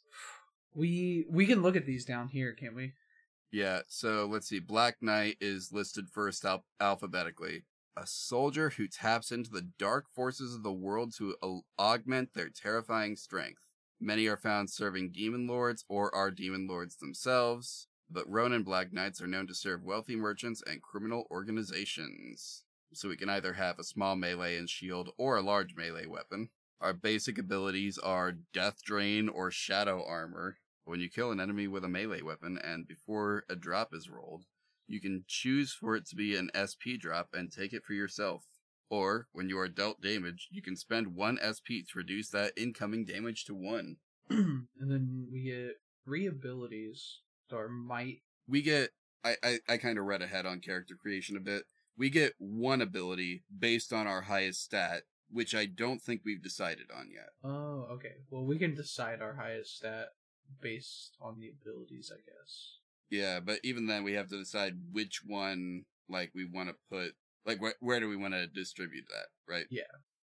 [0.74, 2.94] We we can look at these down here, can't we?
[3.52, 4.60] Yeah, so let's see.
[4.60, 7.64] Black Knight is listed first al- alphabetically.
[7.98, 12.50] A soldier who taps into the dark forces of the world to au- augment their
[12.50, 13.68] terrifying strength.
[14.00, 19.22] Many are found serving demon lords or are demon lords themselves, but Ronin Black Knights
[19.22, 22.64] are known to serve wealthy merchants and criminal organizations.
[22.94, 26.50] So we can either have a small melee and shield or a large melee weapon.
[26.82, 30.58] Our basic abilities are Death Drain or Shadow Armor.
[30.84, 34.46] When you kill an enemy with a melee weapon and before a drop is rolled,
[34.88, 38.46] you can choose for it to be an SP drop and take it for yourself.
[38.90, 43.06] Or, when you are dealt damage, you can spend one SP to reduce that incoming
[43.06, 43.98] damage to one.
[44.30, 47.20] and then we get three abilities.
[47.54, 48.24] Our might.
[48.48, 48.90] We get,
[49.24, 51.64] I, I, I kind of read ahead on character creation a bit.
[51.96, 56.88] We get one ability based on our highest stat, which I don't think we've decided
[56.96, 57.30] on yet.
[57.44, 58.16] Oh, okay.
[58.30, 60.10] Well, we can decide our highest stat
[60.62, 62.78] based on the abilities, I guess.
[63.10, 67.14] Yeah, but even then, we have to decide which one, like, we want to put,
[67.46, 69.66] like, wh- where do we want to distribute that, right?
[69.70, 69.84] Yeah.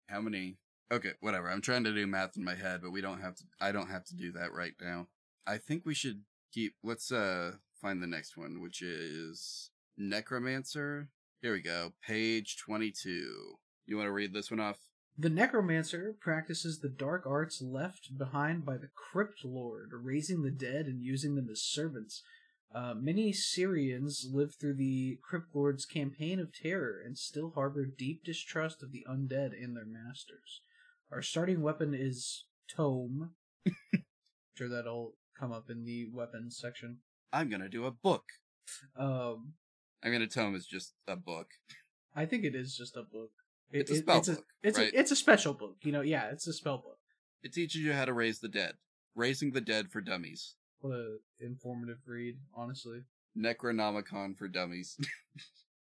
[0.08, 0.58] How many?
[0.92, 1.50] Okay, whatever.
[1.50, 3.44] I'm trying to do math in my head, but we don't have to.
[3.60, 5.08] I don't have to do that right now.
[5.46, 6.74] I think we should keep.
[6.84, 11.08] Let's uh find the next one, which is necromancer.
[11.42, 11.94] Here we go.
[12.06, 13.56] Page twenty-two.
[13.86, 14.78] You want to read this one off?
[15.18, 20.86] The Necromancer practices the dark arts left behind by the Crypt Lord, raising the dead
[20.86, 22.22] and using them as servants.
[22.74, 28.24] Uh, many Syrians lived through the Crypt Lord's campaign of terror and still harbor deep
[28.24, 30.60] distrust of the undead and their masters.
[31.10, 33.30] Our starting weapon is Tome.
[34.54, 36.98] sure that'll come up in the weapons section.
[37.32, 38.24] I'm gonna do a book.
[38.98, 39.54] Um,
[40.02, 41.48] I'm gonna tell him it's just a book.
[42.14, 43.30] I think it is just a book.
[43.72, 44.92] It- It's a spell it's book, A, it's right?
[44.92, 45.76] a it's a special book.
[45.82, 46.98] You know, yeah, it's a spell book.
[47.42, 48.74] It teaches you how to raise the dead.
[49.14, 50.54] Raising the dead for dummies.
[50.80, 53.00] What a informative read, honestly.
[53.36, 54.96] Necronomicon for dummies.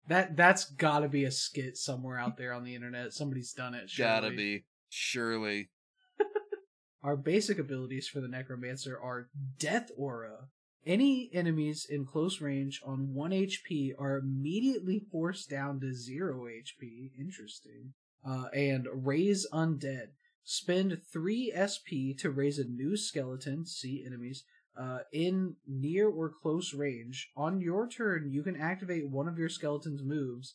[0.09, 3.12] That that's got to be a skit somewhere out there on the internet.
[3.12, 3.90] Somebody's done it.
[3.97, 4.64] Gotta be.
[4.88, 5.71] Surely.
[7.05, 10.49] Our basic abilities for the Necromancer are Death Aura.
[10.87, 17.11] Any enemies in close range on 1 HP are immediately forced down to 0 HP.
[17.19, 17.93] Interesting.
[18.27, 20.09] Uh, and Raise Undead.
[20.43, 24.45] Spend 3 SP to raise a new skeleton, see enemies,
[24.79, 27.31] uh, in near or close range.
[27.37, 30.55] On your turn, you can activate one of your skeleton's moves.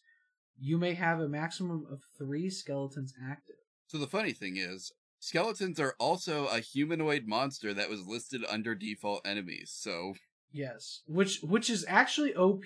[0.60, 3.56] You may have a maximum of 3 skeletons active.
[3.88, 8.75] So the funny thing is, skeletons are also a humanoid monster that was listed under
[8.75, 9.71] default enemies.
[9.75, 10.13] So
[10.51, 12.63] Yes, which which is actually OP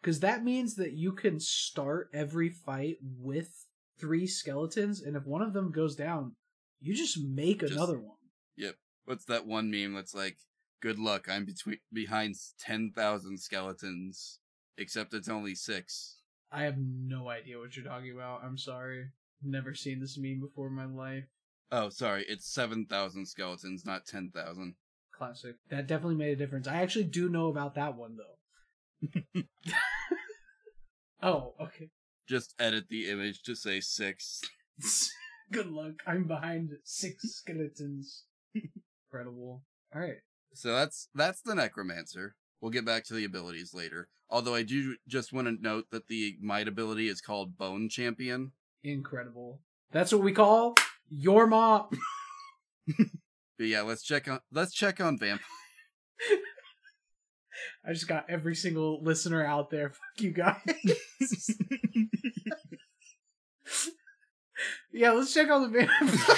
[0.00, 3.64] because that means that you can start every fight with
[3.98, 6.36] three skeletons, and if one of them goes down,
[6.80, 8.18] you just make Just- another one.
[8.56, 8.76] Yep.
[9.06, 10.36] What's that one meme that's like,
[10.80, 14.40] "Good luck, I'm between behind ten thousand skeletons,
[14.76, 16.18] except it's only six.
[16.50, 18.44] I have no idea what you're talking about.
[18.44, 19.10] I'm sorry,
[19.42, 21.24] never seen this meme before in my life.
[21.72, 24.74] Oh, sorry, it's seven thousand skeletons, not ten thousand.
[25.12, 25.56] Classic.
[25.70, 26.66] That definitely made a difference.
[26.66, 29.42] I actually do know about that one though.
[31.22, 31.90] oh, okay.
[32.28, 34.40] Just edit the image to say six.
[35.52, 35.94] Good luck.
[36.06, 38.24] I'm behind six skeletons.
[39.12, 39.62] Incredible.
[39.94, 40.16] All right.
[40.54, 42.34] So that's that's the necromancer.
[42.60, 44.08] We'll get back to the abilities later.
[44.30, 48.52] Although I do just want to note that the might ability is called Bone Champion.
[48.82, 49.60] Incredible.
[49.92, 50.74] That's what we call
[51.10, 51.88] your mom.
[53.56, 55.40] But yeah, let's check on let's check on Vamp.
[57.86, 59.90] I just got every single listener out there.
[60.16, 60.60] Fuck you guys.
[64.92, 66.36] yeah, let's check on the vampire.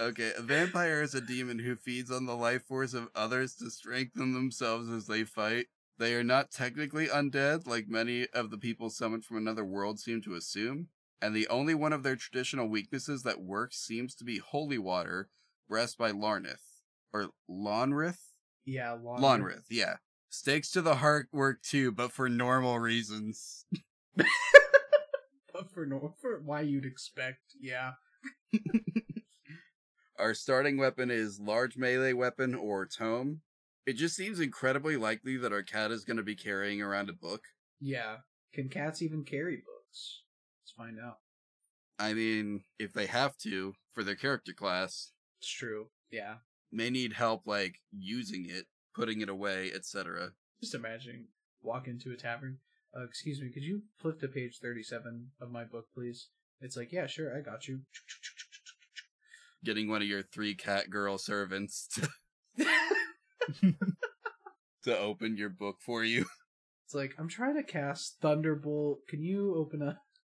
[0.00, 3.68] Okay, a vampire is a demon who feeds on the life force of others to
[3.68, 5.66] strengthen themselves as they fight.
[5.98, 10.22] They are not technically undead, like many of the people summoned from another world seem
[10.22, 10.86] to assume,
[11.20, 15.28] and the only one of their traditional weaknesses that works seems to be holy water,
[15.68, 16.62] blessed by Larnith.
[17.12, 18.18] Or Lonrith?
[18.64, 19.20] yeah, Lonrith.
[19.20, 19.96] Lonrith, yeah.
[20.30, 23.64] Stakes to the heart work too, but for normal reasons.
[25.58, 27.94] But for no, for why you'd expect, yeah.
[30.18, 33.40] Our starting weapon is large melee weapon or tome.
[33.84, 37.12] It just seems incredibly likely that our cat is going to be carrying around a
[37.12, 37.42] book.
[37.80, 38.18] Yeah.
[38.54, 40.22] Can cats even carry books?
[40.68, 41.16] Let's find out.
[41.98, 45.86] I mean, if they have to for their character class, It's true.
[46.10, 46.36] Yeah.
[46.70, 50.32] may need help like using it, putting it away, etc.
[50.60, 51.28] Just imagine
[51.62, 52.58] walk into a tavern.
[52.94, 56.28] Uh, excuse me, could you flip to page 37 of my book, please?
[56.60, 57.80] It's like, yeah, sure, I got you.
[59.64, 62.08] Getting one of your three cat girl servants to,
[64.84, 66.26] to open your book for you.
[66.84, 69.06] It's like, I'm trying to cast Thunderbolt.
[69.08, 69.98] Can you open a.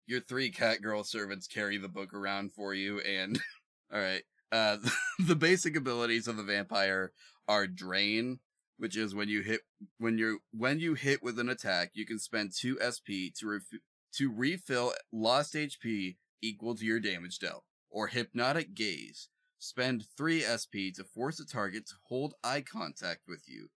[0.08, 3.38] Your three cat girl servants carry the book around for you and
[3.92, 4.22] all right.
[4.50, 4.78] Uh
[5.18, 7.12] the basic abilities of the vampire
[7.46, 8.38] are drain,
[8.78, 9.60] which is when you hit
[9.98, 13.80] when you're when you hit with an attack, you can spend 2 SP to ref-
[14.14, 17.64] to refill lost HP equal to your damage dealt.
[17.90, 19.28] Or hypnotic gaze.
[19.58, 23.68] Spend 3 SP to force a target to hold eye contact with you.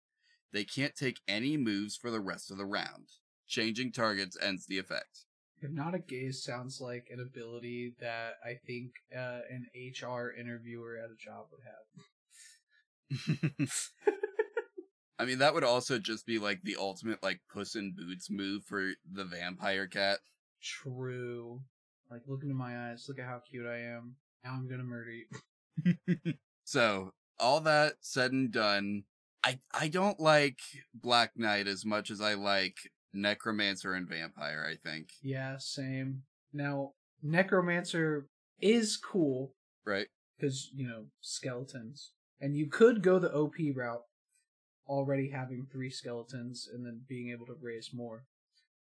[0.53, 3.09] They can't take any moves for the rest of the round.
[3.49, 5.25] Changing targets ends the effect.
[5.61, 11.17] Hypnotic gaze sounds like an ability that I think uh, an HR interviewer at a
[11.17, 11.61] job would
[13.29, 13.69] have.
[15.19, 18.65] I mean, that would also just be like the ultimate like Puss in Boots move
[18.65, 20.21] for the vampire cat.
[20.63, 21.61] True.
[22.11, 23.05] Like, look into my eyes.
[23.09, 24.17] Look at how cute I am.
[24.43, 26.35] Now I'm gonna murder you.
[26.71, 29.03] So, all that said and done,
[29.43, 30.61] I I don't like
[30.95, 32.77] Black Knight as much as I like
[33.13, 35.09] Necromancer and Vampire, I think.
[35.23, 36.23] Yeah, same.
[36.53, 36.93] Now,
[37.23, 38.27] Necromancer
[38.61, 40.07] is cool Right?
[40.39, 42.13] because, you know, skeletons.
[42.41, 44.03] And you could go the OP route,
[44.87, 48.25] already having three skeletons and then being able to raise more.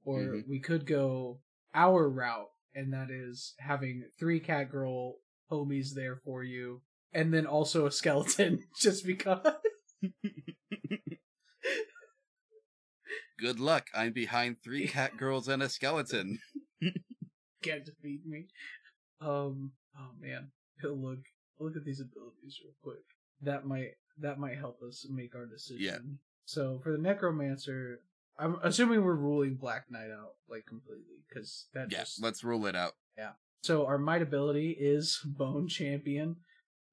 [0.04, 0.48] Or Mhm.
[0.48, 1.40] we could go
[1.74, 5.18] our route, and that is having three cat girl
[5.50, 6.82] homies there for you,
[7.12, 9.46] and then also a skeleton, just because.
[13.42, 13.88] Good luck.
[13.92, 16.38] I'm behind three cat girls and a skeleton.
[17.62, 18.46] can't defeat me.
[19.20, 19.72] Um.
[19.98, 20.52] Oh man.
[20.84, 21.18] Look.
[21.58, 23.02] look at these abilities real quick.
[23.40, 25.82] That might that might help us make our decision.
[25.82, 25.98] Yeah.
[26.44, 28.02] So for the necromancer,
[28.38, 32.66] I'm assuming we're ruling Black Knight out like completely because that Yeah, just let's rule
[32.66, 32.92] it out.
[33.18, 33.32] Yeah.
[33.64, 36.36] So our might ability is Bone Champion.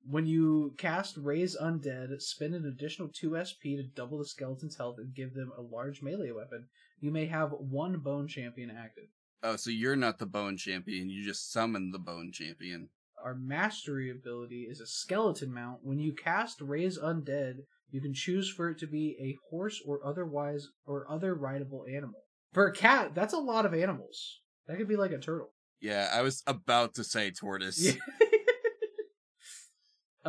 [0.09, 4.95] When you cast Raise Undead, spend an additional 2 SP to double the skeleton's health
[4.97, 6.65] and give them a large melee weapon.
[6.99, 9.03] You may have one Bone Champion active.
[9.43, 12.89] Oh, so you're not the bone champion, you just summon the bone champion.
[13.23, 15.81] Our mastery ability is a skeleton mount.
[15.83, 17.57] When you cast Raise Undead,
[17.91, 22.23] you can choose for it to be a horse or otherwise or other rideable animal.
[22.51, 24.39] For a cat, that's a lot of animals.
[24.67, 25.53] That could be like a turtle.
[25.79, 27.79] Yeah, I was about to say tortoise.
[27.79, 27.93] Yeah.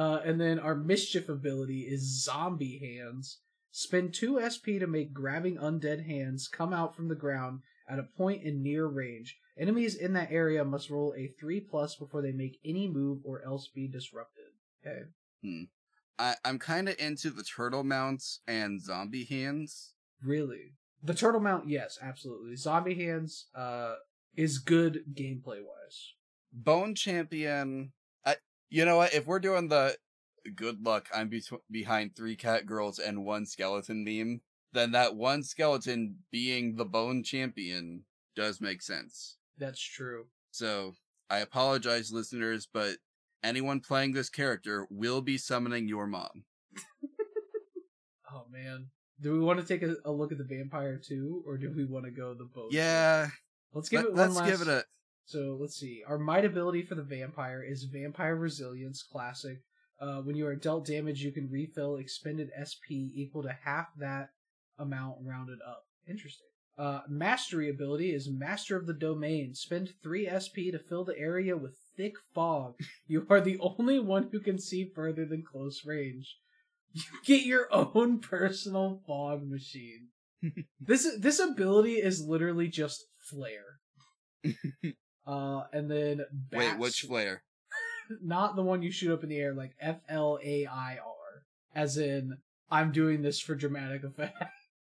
[0.01, 3.41] uh, and then our mischief ability is zombie hands.
[3.71, 8.09] Spend two SP to make grabbing undead hands come out from the ground at a
[8.17, 9.37] point in near range.
[9.59, 13.45] Enemies in that area must roll a three plus before they make any move or
[13.45, 14.45] else be disrupted.
[14.83, 15.01] Okay.
[16.19, 19.93] I, I'm kind of into the turtle mounts and zombie hands.
[20.25, 20.77] Really?
[21.03, 22.57] The turtle mount, yes, absolutely.
[22.57, 23.97] Zombie hands, uh,
[24.35, 26.15] is good gameplay wise.
[26.55, 27.93] Bone champion.
[28.71, 29.13] You know what?
[29.15, 29.97] If we're doing the
[30.55, 34.41] good luck, I'm be- behind three cat girls and one skeleton meme,
[34.73, 38.05] then that one skeleton being the bone champion
[38.37, 39.37] does make sense.
[39.59, 40.27] That's true.
[40.53, 40.95] So
[41.29, 42.97] I apologize, listeners, but
[43.43, 46.45] anyone playing this character will be summoning your mom.
[48.33, 48.87] Oh man.
[49.21, 51.85] Do we want to take a, a look at the vampire too, or do we
[51.85, 52.73] want to go the boat?
[52.73, 53.29] Yeah,
[53.73, 54.49] Let's give let, it one us last.
[54.49, 54.85] give it a.
[55.31, 56.03] So let's see.
[56.09, 59.63] Our might ability for the vampire is Vampire Resilience Classic.
[60.01, 64.31] Uh, when you are dealt damage, you can refill expended SP equal to half that
[64.77, 65.85] amount rounded up.
[66.09, 66.49] Interesting.
[66.77, 69.55] Uh, mastery ability is Master of the Domain.
[69.55, 72.75] Spend 3 SP to fill the area with thick fog.
[73.07, 76.39] You are the only one who can see further than close range.
[76.93, 80.09] You get your own personal fog machine.
[80.81, 83.79] this this ability is literally just flare.
[85.27, 87.43] uh, and then Wait, which flare?
[88.23, 91.43] not the one you shoot up in the air like F L A I R,
[91.75, 92.39] as in
[92.71, 94.43] I'm doing this for dramatic effect.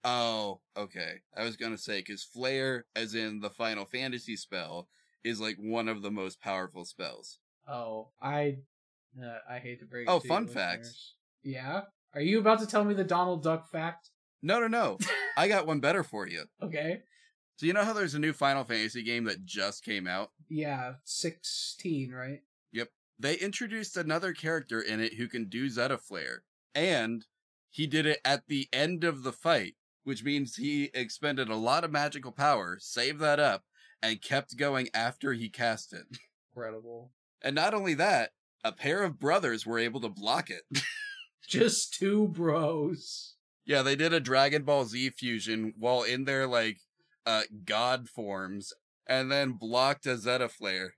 [0.07, 1.21] Oh, okay.
[1.35, 4.87] I was gonna say because flare, as in the Final Fantasy spell,
[5.23, 7.39] is like one of the most powerful spells.
[7.67, 8.57] oh, I
[9.19, 10.07] uh, I hate to break.
[10.07, 10.89] Oh, it to fun fact.
[11.41, 11.81] Yeah,
[12.13, 14.11] are you about to tell me the Donald Duck fact?
[14.43, 14.99] No, no, no.
[15.37, 16.43] I got one better for you.
[16.61, 17.01] Okay.
[17.57, 20.31] So you know how there's a new Final Fantasy game that just came out?
[20.49, 22.41] Yeah, sixteen, right?
[22.73, 22.89] Yep.
[23.17, 26.39] They introduced another character in it who can do Zettaflare,
[26.73, 27.25] and
[27.69, 31.85] he did it at the end of the fight, which means he expended a lot
[31.85, 33.63] of magical power, saved that up,
[34.03, 36.03] and kept going after he cast it.
[36.55, 37.11] Incredible.
[37.41, 38.31] And not only that,
[38.65, 40.63] a pair of brothers were able to block it.
[41.47, 43.35] Just two bros.
[43.65, 46.79] yeah, they did a Dragon Ball Z fusion while in their like
[47.25, 48.73] uh god forms
[49.07, 50.89] and then blocked a Zettaflare.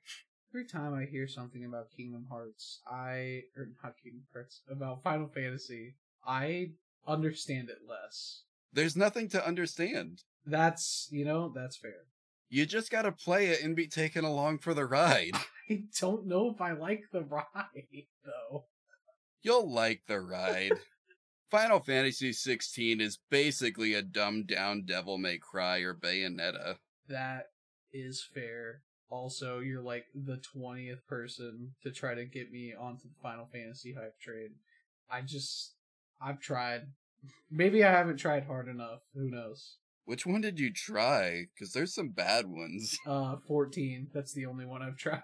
[0.51, 5.27] Every time I hear something about Kingdom Hearts, I or not Kingdom Hearts about Final
[5.27, 6.71] Fantasy, I
[7.05, 8.43] understand it less.
[8.71, 10.23] There's nothing to understand.
[10.45, 12.05] That's you know that's fair.
[12.49, 15.35] You just gotta play it and be taken along for the ride.
[15.69, 17.45] I don't know if I like the ride
[18.25, 18.65] though.
[19.41, 20.73] You'll like the ride.
[21.49, 26.75] Final Fantasy 16 is basically a dumbed down Devil May Cry or Bayonetta.
[27.07, 27.51] That
[27.93, 28.81] is fair.
[29.09, 33.93] Also, you're like the twentieth person to try to get me onto the Final Fantasy
[33.93, 34.49] hype train.
[35.09, 35.75] I just
[36.21, 36.87] I've tried.
[37.49, 38.99] Maybe I haven't tried hard enough.
[39.13, 39.77] Who knows?
[40.03, 41.45] Which one did you try?
[41.53, 42.97] Because there's some bad ones.
[43.07, 44.09] Uh, fourteen.
[44.13, 45.23] That's the only one I've tried.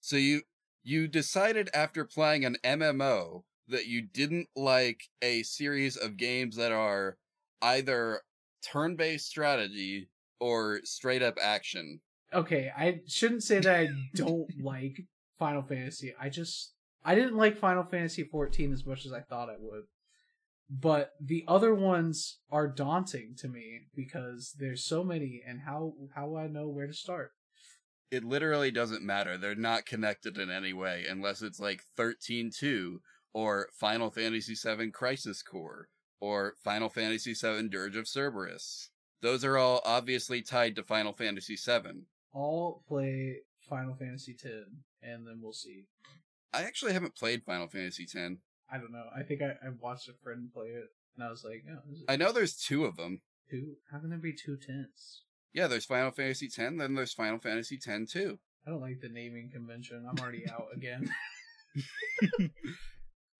[0.00, 0.42] So you
[0.82, 6.72] you decided after playing an MMO that you didn't like a series of games that
[6.72, 7.16] are
[7.60, 8.22] either
[8.64, 10.08] turn-based strategy
[10.40, 12.00] or straight up action.
[12.32, 15.04] okay, I shouldn't say that I don't like
[15.38, 16.14] Final Fantasy.
[16.20, 16.72] I just
[17.04, 19.82] I didn't like Final Fantasy 14 as much as I thought I would.
[20.70, 26.36] But the other ones are daunting to me because there's so many and how how
[26.36, 27.32] I know where to start.
[28.10, 29.36] It literally doesn't matter.
[29.36, 32.96] They're not connected in any way unless it's like 13-2
[33.32, 35.88] or Final Fantasy VII Crisis Core
[36.20, 38.90] or Final Fantasy VII Dirge of Cerberus.
[39.20, 42.02] Those are all obviously tied to Final Fantasy VII.
[42.34, 44.64] I'll play Final Fantasy 10
[45.02, 45.86] and then we'll see.
[46.52, 48.14] I actually haven't played Final Fantasy X.
[48.70, 49.04] I don't know.
[49.16, 51.98] I think I, I watched a friend play it and I was like, oh, this
[51.98, 53.20] is I know there's two of them.
[53.50, 53.74] two.
[53.90, 55.22] How can there be two tens?
[55.52, 58.38] Yeah, there's Final Fantasy X, then there's Final Fantasy X too.
[58.66, 60.06] I don't like the naming convention.
[60.08, 61.10] I'm already out again.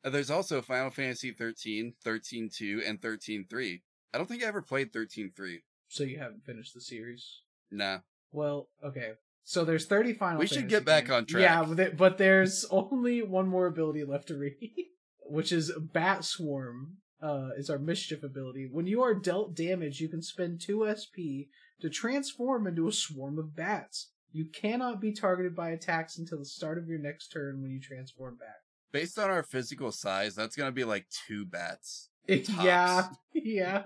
[0.04, 3.80] Uh, There's also Final Fantasy 13, 13.2, and 13.3.
[4.14, 5.56] I don't think I ever played 13.3.
[5.88, 7.40] So you haven't finished the series.
[7.70, 7.98] Nah.
[8.32, 9.12] Well, okay.
[9.44, 10.38] So there's 30 final.
[10.40, 11.12] We should Fantasy get back games.
[11.16, 11.42] on track.
[11.42, 14.56] Yeah, but, there- but there's only one more ability left to read,
[15.26, 16.98] which is Bat Swarm.
[17.22, 18.68] Uh, is our mischief ability.
[18.68, 21.46] When you are dealt damage, you can spend two SP
[21.80, 24.10] to transform into a swarm of bats.
[24.32, 27.78] You cannot be targeted by attacks until the start of your next turn when you
[27.80, 28.61] transform back.
[28.92, 32.10] Based on our physical size, that's gonna be like two bats.
[32.26, 32.64] It, Tops.
[32.64, 33.82] yeah, yeah.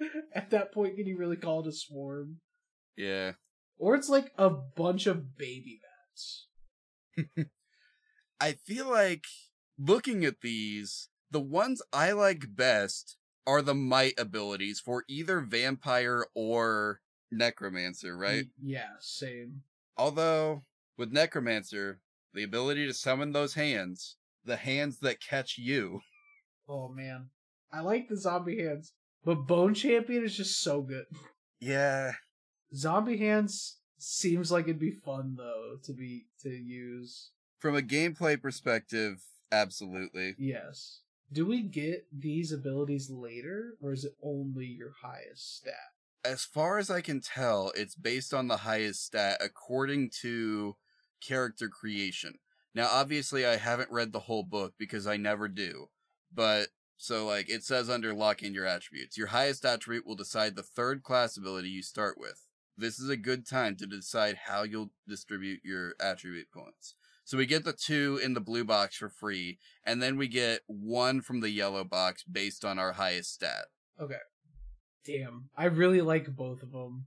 [0.34, 2.38] At that point, can you really call it a swarm?
[2.96, 3.32] Yeah.
[3.78, 6.46] Or it's like a bunch of baby bats.
[8.40, 9.24] I feel like
[9.78, 16.26] looking at these, the ones I like best are the might abilities for either vampire
[16.34, 18.46] or necromancer, right?
[18.62, 19.62] Yeah, same.
[19.96, 20.64] Although
[20.96, 22.00] with necromancer,
[22.34, 26.00] the ability to summon those hands, the hands that catch you.
[26.72, 27.30] Oh man,
[27.72, 28.92] I like the zombie hands,
[29.24, 31.06] but Bone Champion is just so good.
[31.60, 32.12] Yeah.
[32.74, 37.30] Zombie hands seems like it'd be fun though to be to use.
[37.58, 39.22] From a gameplay perspective,
[39.52, 40.36] absolutely.
[40.38, 41.00] Yes.
[41.32, 45.74] Do we get these abilities later, or is it only your highest stat?
[46.24, 50.76] As far as I can tell, it's based on the highest stat according to
[51.20, 52.34] character creation.
[52.74, 55.88] Now, obviously, I haven't read the whole book because I never do.
[56.32, 59.16] But, so, like, it says under lock in your attributes.
[59.16, 62.46] Your highest attribute will decide the third class ability you start with.
[62.76, 66.94] This is a good time to decide how you'll distribute your attribute points.
[67.24, 70.62] So we get the two in the blue box for free, and then we get
[70.66, 73.66] one from the yellow box based on our highest stat.
[74.00, 74.16] Okay.
[75.04, 77.06] Damn, I really like both of them.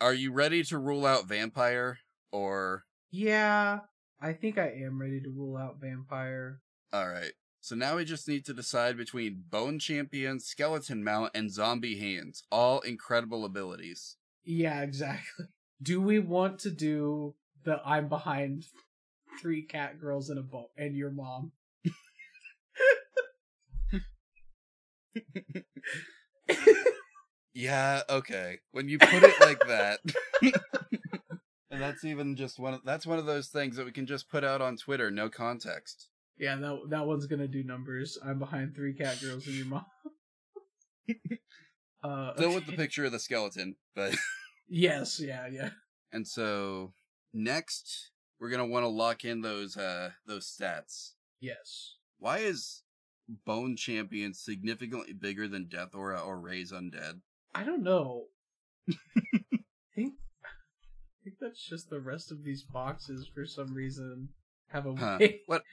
[0.00, 1.98] Are you ready to rule out vampire
[2.32, 3.80] or Yeah,
[4.20, 6.60] I think I am ready to rule out vampire.
[6.92, 7.32] all right.
[7.62, 12.42] So now we just need to decide between bone champion, skeleton mount and zombie hands.
[12.50, 14.16] All incredible abilities.
[14.44, 15.46] Yeah, exactly.
[15.82, 17.34] Do we want to do
[17.64, 18.64] the I'm behind
[19.42, 21.52] three cat girls and a boat and your mom?
[27.52, 28.58] Yeah, okay.
[28.70, 30.00] When you put it like that.
[31.70, 34.28] and that's even just one of, that's one of those things that we can just
[34.28, 36.08] put out on Twitter, no context.
[36.38, 38.18] Yeah, that that one's gonna do numbers.
[38.24, 39.84] I'm behind three cat girls and your mom.
[42.02, 44.14] uh, Still with the picture of the skeleton, but
[44.68, 45.70] Yes, yeah, yeah.
[46.12, 46.92] and so
[47.34, 48.10] next
[48.40, 51.12] we're going to want to lock in those uh those stats.
[51.40, 51.96] Yes.
[52.18, 52.82] Why is
[53.46, 57.20] Bone Champion significantly bigger than Death Aura or Raise Undead?
[57.54, 58.24] I don't know.
[61.30, 64.30] Think think that's just the rest of these boxes for some reason
[64.68, 65.16] have a Huh.
[65.20, 65.64] way- What?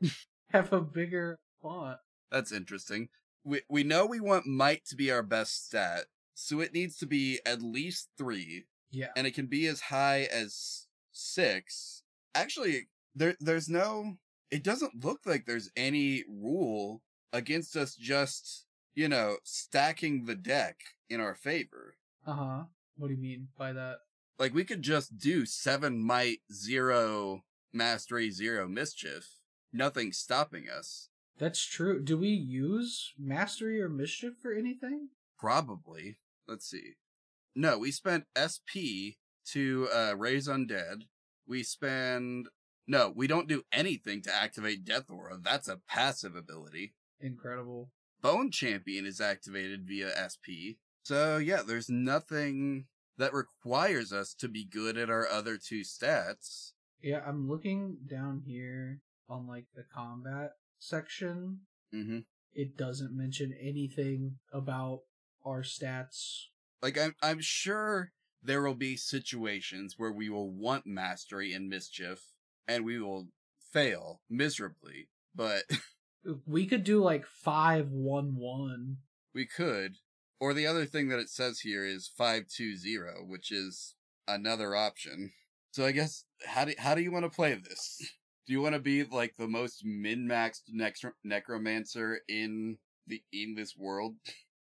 [0.50, 1.98] have a bigger font.
[2.30, 3.08] That's interesting.
[3.44, 7.06] We we know we want might to be our best stat, so it needs to
[7.06, 9.12] be at least three, Yeah.
[9.16, 12.02] and it can be as high as six.
[12.34, 14.18] Actually, there there's no.
[14.50, 17.02] It doesn't look like there's any rule
[17.32, 21.96] against us just you know stacking the deck in our favor.
[22.26, 22.64] Uh huh.
[22.96, 23.98] What do you mean by that?
[24.38, 29.40] Like we could just do seven might zero mastery zero mischief.
[29.72, 31.08] Nothing stopping us.
[31.38, 32.00] That's true.
[32.00, 35.08] Do we use mastery or mischief for anything?
[35.38, 36.18] Probably.
[36.46, 36.94] Let's see.
[37.56, 41.02] No, we spent SP to uh, raise undead.
[41.46, 42.48] We spend.
[42.86, 45.38] No, we don't do anything to activate Death Aura.
[45.40, 46.94] That's a passive ability.
[47.20, 47.90] Incredible.
[48.20, 50.80] Bone Champion is activated via SP.
[51.04, 52.86] So, yeah, there's nothing
[53.18, 56.72] that requires us to be good at our other two stats.
[57.02, 61.60] Yeah, I'm looking down here on like the combat section.
[61.92, 62.20] hmm
[62.52, 65.00] It doesn't mention anything about
[65.44, 66.46] our stats.
[66.82, 68.12] Like, I'm, I'm sure
[68.42, 72.20] there will be situations where we will want mastery and mischief,
[72.68, 73.28] and we will
[73.72, 75.08] fail miserably.
[75.34, 75.64] But
[76.46, 78.98] We could do like five one one.
[79.34, 79.96] We could.
[80.40, 83.94] Or the other thing that it says here is 520, which is
[84.26, 85.32] another option.
[85.70, 87.98] So I guess how do how do you want to play this?
[88.46, 92.76] Do you want to be like the most min-maxed necro- necromancer in
[93.06, 94.16] the in this world?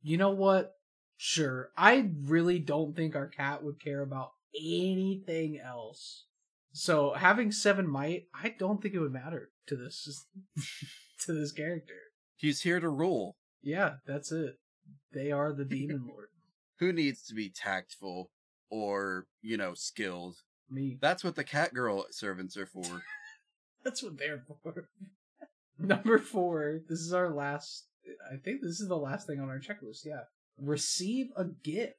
[0.01, 0.75] You know what?
[1.17, 1.71] Sure.
[1.77, 6.25] I really don't think our cat would care about anything else.
[6.71, 10.25] So having seven might, I don't think it would matter to this
[11.25, 11.95] to this character.
[12.35, 13.37] He's here to rule.
[13.61, 14.55] Yeah, that's it.
[15.13, 16.27] They are the demon lord.
[16.79, 18.31] Who needs to be tactful
[18.69, 20.37] or, you know, skilled?
[20.69, 20.97] Me.
[20.99, 22.83] That's what the cat girl servants are for.
[23.83, 24.89] That's what they're for.
[25.79, 26.79] Number four.
[26.89, 27.85] This is our last.
[28.31, 30.05] I think this is the last thing on our checklist.
[30.05, 30.21] Yeah.
[30.59, 31.93] Receive a gift.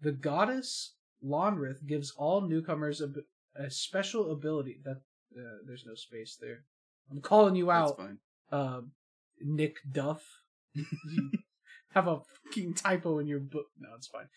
[0.00, 3.08] The goddess Lonrith gives all newcomers a,
[3.56, 4.78] a special ability.
[4.84, 5.00] That
[5.36, 6.64] uh, there's no space there.
[7.10, 8.18] I'm calling you That's out, fine.
[8.52, 8.80] uh,
[9.40, 10.22] Nick Duff.
[11.94, 13.66] Have a fucking typo in your book.
[13.78, 14.28] No, it's fine.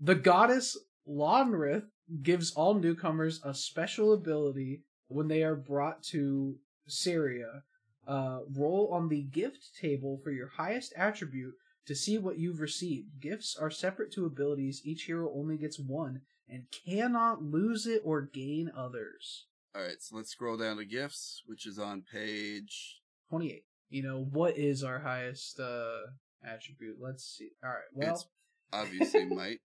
[0.00, 1.86] The goddess Lonrith
[2.22, 6.56] gives all newcomers a special ability when they are brought to
[6.86, 7.62] Syria.
[8.06, 11.54] Uh, roll on the gift table for your highest attribute
[11.86, 13.20] to see what you've received.
[13.20, 14.82] Gifts are separate to abilities.
[14.84, 19.46] Each hero only gets one and cannot lose it or gain others.
[19.74, 23.00] All right, so let's scroll down to gifts, which is on page.
[23.28, 23.64] 28.
[23.88, 25.98] You know, what is our highest uh
[26.44, 26.96] attribute?
[27.00, 27.50] Let's see.
[27.62, 27.78] All right.
[27.92, 28.26] Well, It's
[28.72, 29.60] obviously might,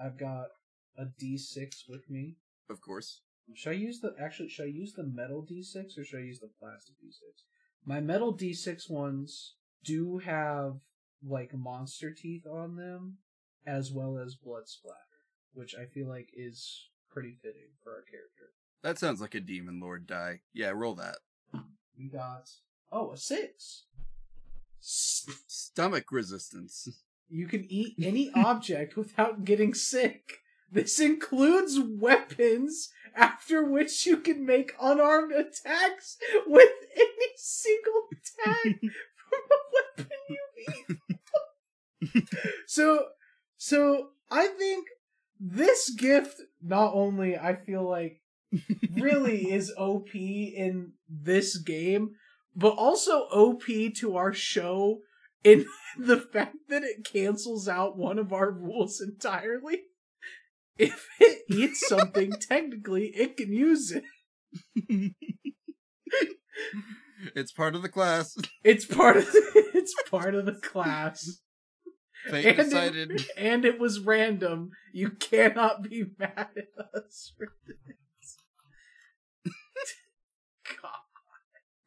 [0.00, 0.48] I've got
[0.96, 2.36] a D6 with me.
[2.70, 3.20] of course.
[3.54, 4.48] Should I use the actually?
[4.50, 7.42] Should I use the metal D6 or should I use the plastic D6?
[7.84, 9.54] My metal D6 ones
[9.84, 10.80] do have
[11.26, 13.18] like monster teeth on them,
[13.66, 14.96] as well as blood splatter,
[15.54, 18.52] which I feel like is pretty fitting for our character.
[18.82, 20.40] That sounds like a demon lord die.
[20.52, 21.16] Yeah, roll that.
[21.98, 22.50] We got
[22.92, 23.84] oh a six.
[25.46, 26.88] Stomach resistance.
[27.28, 30.38] You can eat any object without getting sick.
[30.70, 38.08] This includes weapons, after which you can make unarmed attacks with any single
[38.44, 40.98] tag from a weapon you
[42.12, 42.28] eat.
[42.66, 43.06] so,
[43.56, 44.88] so I think
[45.40, 48.20] this gift not only I feel like
[48.92, 52.14] really is OP in this game,
[52.54, 53.64] but also OP
[53.96, 55.00] to our show
[55.44, 55.66] in
[55.98, 59.82] the fact that it cancels out one of our rules entirely.
[60.76, 64.04] If it eats something, technically it can use it.
[67.34, 68.36] it's part of the class.
[68.62, 71.40] It's part of it's part of the class.
[72.30, 74.70] Fate And it- And it was random.
[74.92, 78.36] You cannot be mad at us for this.
[80.82, 80.97] God.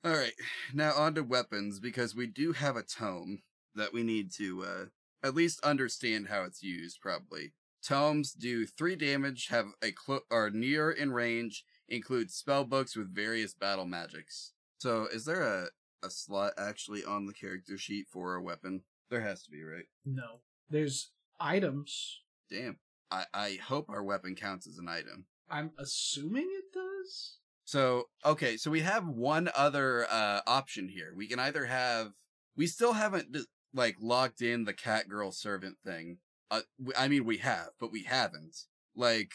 [0.04, 0.34] All right,
[0.74, 3.44] now on to weapons because we do have a tome
[3.76, 4.86] that we need to uh,
[5.24, 7.00] at least understand how it's used.
[7.02, 12.96] Probably tomes do three damage, have a clo- are near in range, include spell books
[12.96, 14.54] with various battle magics.
[14.80, 15.68] So, is there a
[16.04, 18.82] a slot actually on the character sheet for a weapon?
[19.12, 19.86] There has to be, right?
[20.04, 20.40] No.
[20.68, 22.22] There's items.
[22.50, 22.80] Damn.
[23.12, 25.26] I I hope our weapon counts as an item.
[25.48, 27.38] I'm assuming it does.
[27.72, 31.14] So, okay, so we have one other uh option here.
[31.16, 32.12] We can either have
[32.58, 33.38] we still haven't
[33.74, 36.18] like locked in the cat girl servant thing.
[36.50, 36.64] Uh
[36.98, 38.66] I mean we have, but we haven't.
[38.94, 39.32] Like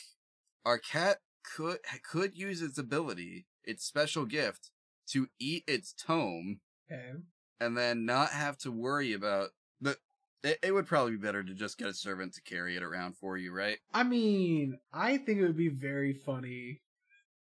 [0.67, 4.71] our cat could could use its ability, its special gift
[5.09, 6.61] to eat its tome
[6.91, 7.17] Okay.
[7.61, 9.99] and then not have to worry about the
[10.43, 13.17] it, it would probably be better to just get a servant to carry it around
[13.17, 13.79] for you, right?
[13.93, 16.83] I mean, I think it would be very funny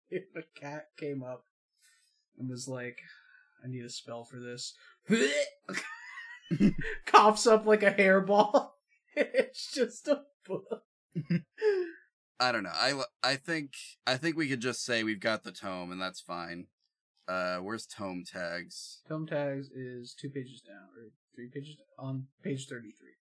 [0.09, 1.45] if a cat came up
[2.37, 2.99] and was like,
[3.63, 4.73] I need a spell for this.
[7.05, 8.69] Coughs up like a hairball.
[9.15, 10.83] it's just a book.
[12.39, 12.71] I don't know.
[12.73, 13.73] I I think
[14.05, 16.67] I think we could just say we've got the tome and that's fine.
[17.27, 19.01] Uh, where's tome tags?
[19.07, 22.91] Tome tags is two pages down, or three pages on page 33.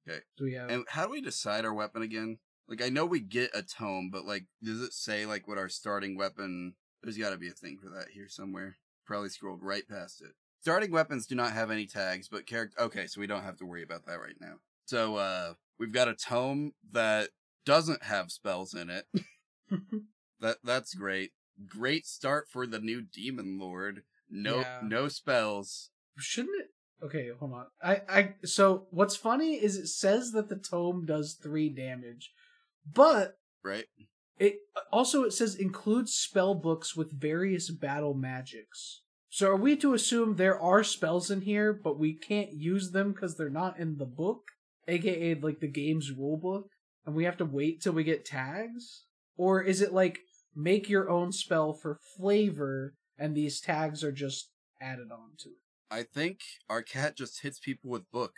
[0.08, 0.20] Okay.
[0.36, 0.70] So we have.
[0.70, 2.38] And how do we decide our weapon again?
[2.68, 5.68] Like I know we get a tome, but like, does it say like what our
[5.68, 6.74] starting weapon?
[7.02, 8.76] There's got to be a thing for that here somewhere.
[9.06, 10.32] Probably scrolled right past it.
[10.60, 12.80] Starting weapons do not have any tags, but character.
[12.82, 14.54] Okay, so we don't have to worry about that right now.
[14.86, 17.30] So uh, we've got a tome that
[17.64, 19.06] doesn't have spells in it.
[20.40, 21.32] That that's great.
[21.66, 24.02] Great start for the new demon lord.
[24.30, 24.80] No Yeah.
[24.84, 25.90] no spells.
[26.16, 26.68] Shouldn't it?
[27.04, 27.66] Okay, hold on.
[27.82, 32.32] I, I, so what's funny is it says that the tome does three damage,
[32.92, 33.86] but Right?
[34.38, 34.58] It
[34.92, 39.02] also it says includes spell books with various battle magics.
[39.30, 43.12] So are we to assume there are spells in here, but we can't use them
[43.12, 44.42] because they're not in the book,
[44.86, 46.64] aka like the game's rulebook,
[47.04, 49.04] and we have to wait till we get tags?
[49.36, 50.20] Or is it like
[50.54, 55.56] make your own spell for flavor, and these tags are just added on to it?
[55.90, 58.32] I think our cat just hits people with book.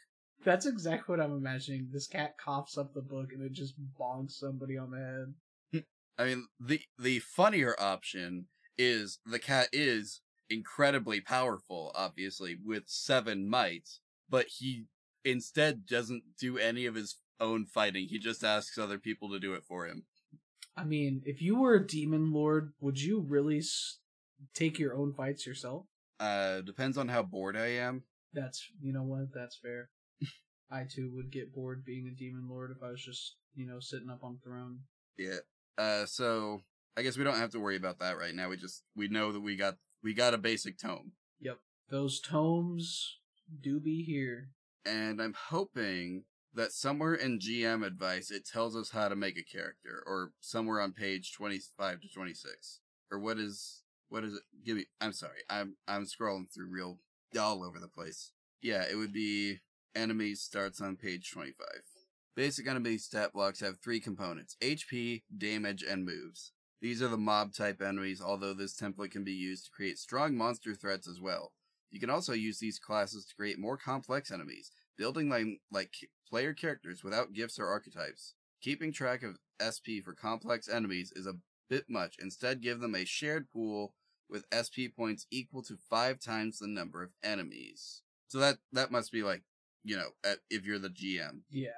[0.45, 1.89] That's exactly what I'm imagining.
[1.93, 5.85] This cat coughs up the book and it just bonks somebody on the head.
[6.19, 13.49] I mean, the the funnier option is the cat is incredibly powerful, obviously, with seven
[13.49, 14.85] mites, but he
[15.25, 18.07] instead doesn't do any of his own fighting.
[18.09, 20.05] He just asks other people to do it for him.
[20.77, 23.99] I mean, if you were a demon lord, would you really s-
[24.55, 25.87] take your own fights yourself?
[26.19, 28.05] Uh, depends on how bored I am.
[28.33, 29.33] That's you know what?
[29.35, 29.91] That's fair.
[30.71, 33.81] I too would get bored being a demon lord if I was just you know
[33.81, 34.81] sitting up on the throne.
[35.19, 35.39] Yeah.
[35.79, 36.61] Uh, so
[36.97, 38.49] I guess we don't have to worry about that right now.
[38.49, 41.59] We just we know that we got we got a basic tome, Yep,
[41.91, 43.19] those tomes
[43.61, 44.51] do be here.
[44.87, 49.43] and I'm hoping that somewhere in GM advice it tells us how to make a
[49.45, 54.35] character, or somewhere on page twenty five to twenty six, or what is what is
[54.35, 54.43] it?
[54.65, 54.87] Give me.
[55.01, 55.39] I'm sorry.
[55.49, 56.99] I'm I'm scrolling through real
[57.39, 58.33] all over the place.
[58.63, 59.61] Yeah, it would be
[59.95, 61.83] enemies starts on page twenty five.
[62.37, 66.53] Basic enemy stat blocks have three components HP, damage, and moves.
[66.81, 70.37] These are the mob type enemies, although this template can be used to create strong
[70.37, 71.53] monster threats as well.
[71.91, 75.93] You can also use these classes to create more complex enemies, building like, like
[76.29, 78.35] player characters without gifts or archetypes.
[78.63, 81.37] Keeping track of SP for complex enemies is a
[81.69, 82.17] bit much.
[82.21, 83.95] Instead, give them a shared pool
[84.29, 88.03] with SP points equal to five times the number of enemies.
[88.29, 89.43] So that that must be like,
[89.85, 91.71] you know, at, if you're the GM, Yeah,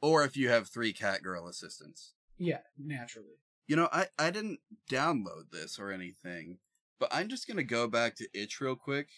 [0.00, 2.14] or if you have three cat girl assistants.
[2.38, 3.38] yeah, naturally.
[3.66, 6.58] You know, I, I didn't download this or anything,
[7.00, 9.08] but I'm just gonna go back to itch real quick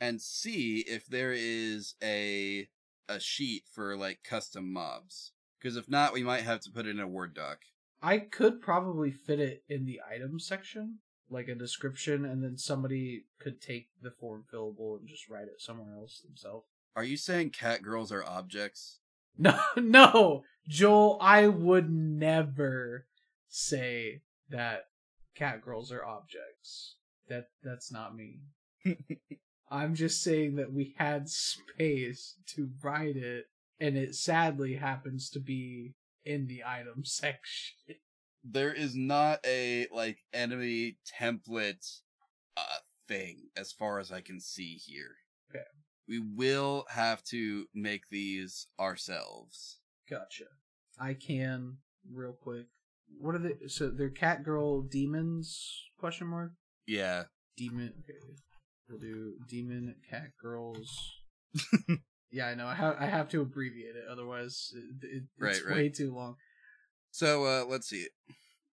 [0.00, 2.68] and see if there is a
[3.08, 5.32] a sheet for like custom mobs.
[5.58, 7.60] Because if not, we might have to put it in a Word doc.
[8.02, 10.98] I could probably fit it in the items section,
[11.30, 15.58] like a description, and then somebody could take the form fillable and just write it
[15.62, 16.66] somewhere else themselves.
[16.96, 18.98] Are you saying cat girls are objects?
[19.36, 23.06] No, no, Joel, I would never
[23.48, 24.84] say that
[25.34, 26.94] cat girls are objects.
[27.28, 28.42] That that's not me.
[29.72, 33.46] I'm just saying that we had space to write it,
[33.80, 37.96] and it sadly happens to be in the item section.
[38.44, 42.02] there is not a like enemy template
[42.56, 42.78] uh
[43.08, 45.16] thing as far as I can see here.
[45.50, 45.64] Okay.
[46.08, 49.78] We will have to make these ourselves.
[50.08, 50.44] Gotcha.
[50.98, 51.78] I can
[52.12, 52.66] real quick.
[53.18, 53.68] What are they?
[53.68, 55.82] So they're cat girl demons?
[55.98, 56.52] Question mark.
[56.86, 57.24] Yeah.
[57.56, 57.92] Demon.
[58.00, 58.18] Okay.
[58.88, 60.90] We'll do demon cat girls.
[62.30, 62.66] yeah, I know.
[62.66, 65.76] I have I have to abbreviate it, otherwise it, it, it's Right, right.
[65.76, 66.36] way too long.
[67.10, 68.08] So uh let's see.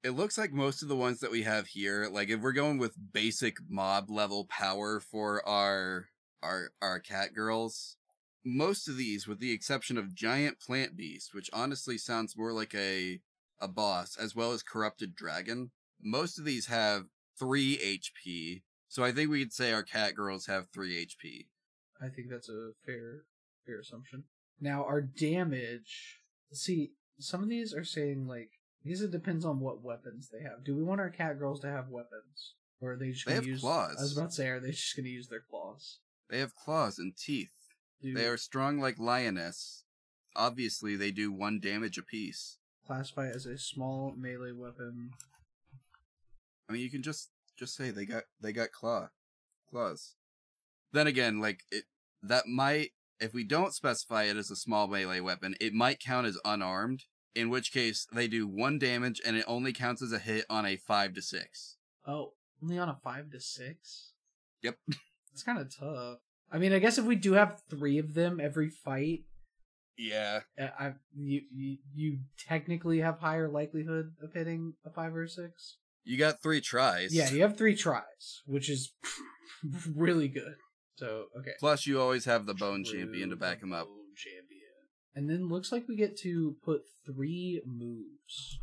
[0.02, 2.78] It looks like most of the ones that we have here, like if we're going
[2.78, 6.06] with basic mob level power for our
[6.42, 7.96] our our cat girls,
[8.44, 12.74] most of these, with the exception of giant plant beast, which honestly sounds more like
[12.74, 13.20] a
[13.60, 15.70] a boss, as well as corrupted dragon,
[16.02, 17.04] most of these have
[17.38, 18.62] three HP.
[18.88, 21.46] So I think we could say our cat girls have three HP.
[22.02, 23.24] I think that's a fair
[23.66, 24.24] fair assumption.
[24.60, 26.20] Now our damage.
[26.52, 28.50] See, some of these are saying like
[28.82, 30.64] these it depends on what weapons they have.
[30.64, 33.42] Do we want our cat girls to have weapons, or are they just They gonna
[33.42, 33.60] have use?
[33.60, 33.96] claws.
[33.98, 35.98] I was about to say, are they just gonna use their claws?
[36.30, 37.52] They have claws and teeth.
[38.00, 39.84] Do They are strong like lioness.
[40.36, 42.58] Obviously, they do one damage apiece.
[42.86, 45.10] classify it as a small melee weapon.
[46.68, 49.08] I mean, you can just just say they got they got claw
[49.68, 50.14] claws.
[50.92, 51.84] Then again, like it
[52.22, 56.26] that might if we don't specify it as a small melee weapon, it might count
[56.26, 57.04] as unarmed.
[57.34, 60.64] In which case, they do one damage and it only counts as a hit on
[60.66, 61.76] a five to six.
[62.06, 64.12] Oh, only on a five to six.
[64.62, 64.76] Yep.
[65.32, 66.18] It's kind of tough.
[66.52, 69.20] I mean, I guess if we do have three of them every fight,
[69.96, 72.18] Yeah, uh, I you, you you
[72.48, 75.76] technically have higher likelihood of hitting a five or a six.
[76.04, 77.14] you got three tries.
[77.14, 78.92] Yeah, you have three tries, which is
[79.94, 80.56] really good.
[80.96, 83.86] So okay, Plus, you always have the bone True, champion to back him up.
[83.86, 84.46] Bone champion.
[85.14, 88.58] And then looks like we get to put three moves.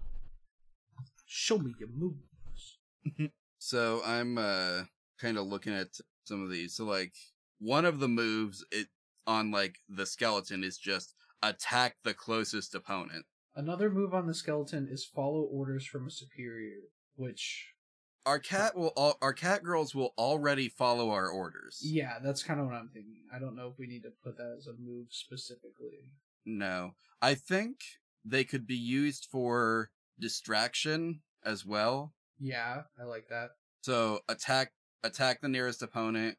[1.25, 2.79] Show me your moves.
[3.59, 4.83] So I'm uh
[5.19, 5.87] kind of looking at
[6.27, 6.75] some of these.
[6.75, 7.13] So like
[7.59, 8.87] one of the moves it
[9.25, 13.25] on like the skeleton is just attack the closest opponent.
[13.55, 16.77] Another move on the skeleton is follow orders from a superior,
[17.15, 17.73] which
[18.25, 21.79] Our cat will all our cat girls will already follow our orders.
[21.83, 23.23] yeah, that's kind of what I'm thinking.
[23.33, 26.11] I don't know if we need to put that as a move specifically.
[26.45, 26.91] No.
[27.21, 27.79] I think
[28.23, 32.13] they could be used for distraction as well.
[32.39, 33.51] Yeah, I like that.
[33.81, 34.71] So attack
[35.03, 36.37] attack the nearest opponent,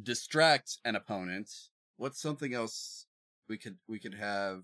[0.00, 1.50] distract an opponent.
[1.96, 3.06] What's something else
[3.48, 4.62] we could we could have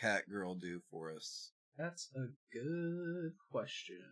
[0.00, 1.52] cat girl do for us?
[1.76, 4.02] That's a good question.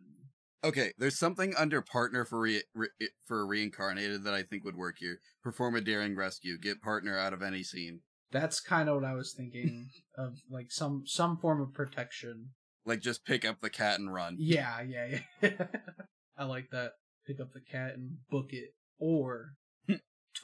[0.65, 2.89] Okay, there's something under partner for re- re-
[3.27, 5.19] for reincarnated that I think would work here.
[5.43, 6.59] Perform a daring rescue.
[6.59, 8.01] Get partner out of any scene.
[8.33, 12.51] That's kind of what I was thinking of, like some some form of protection.
[12.85, 14.37] Like just pick up the cat and run.
[14.39, 15.51] Yeah, yeah, yeah.
[16.39, 16.93] I like that.
[17.27, 18.75] Pick up the cat and book it.
[18.99, 19.55] or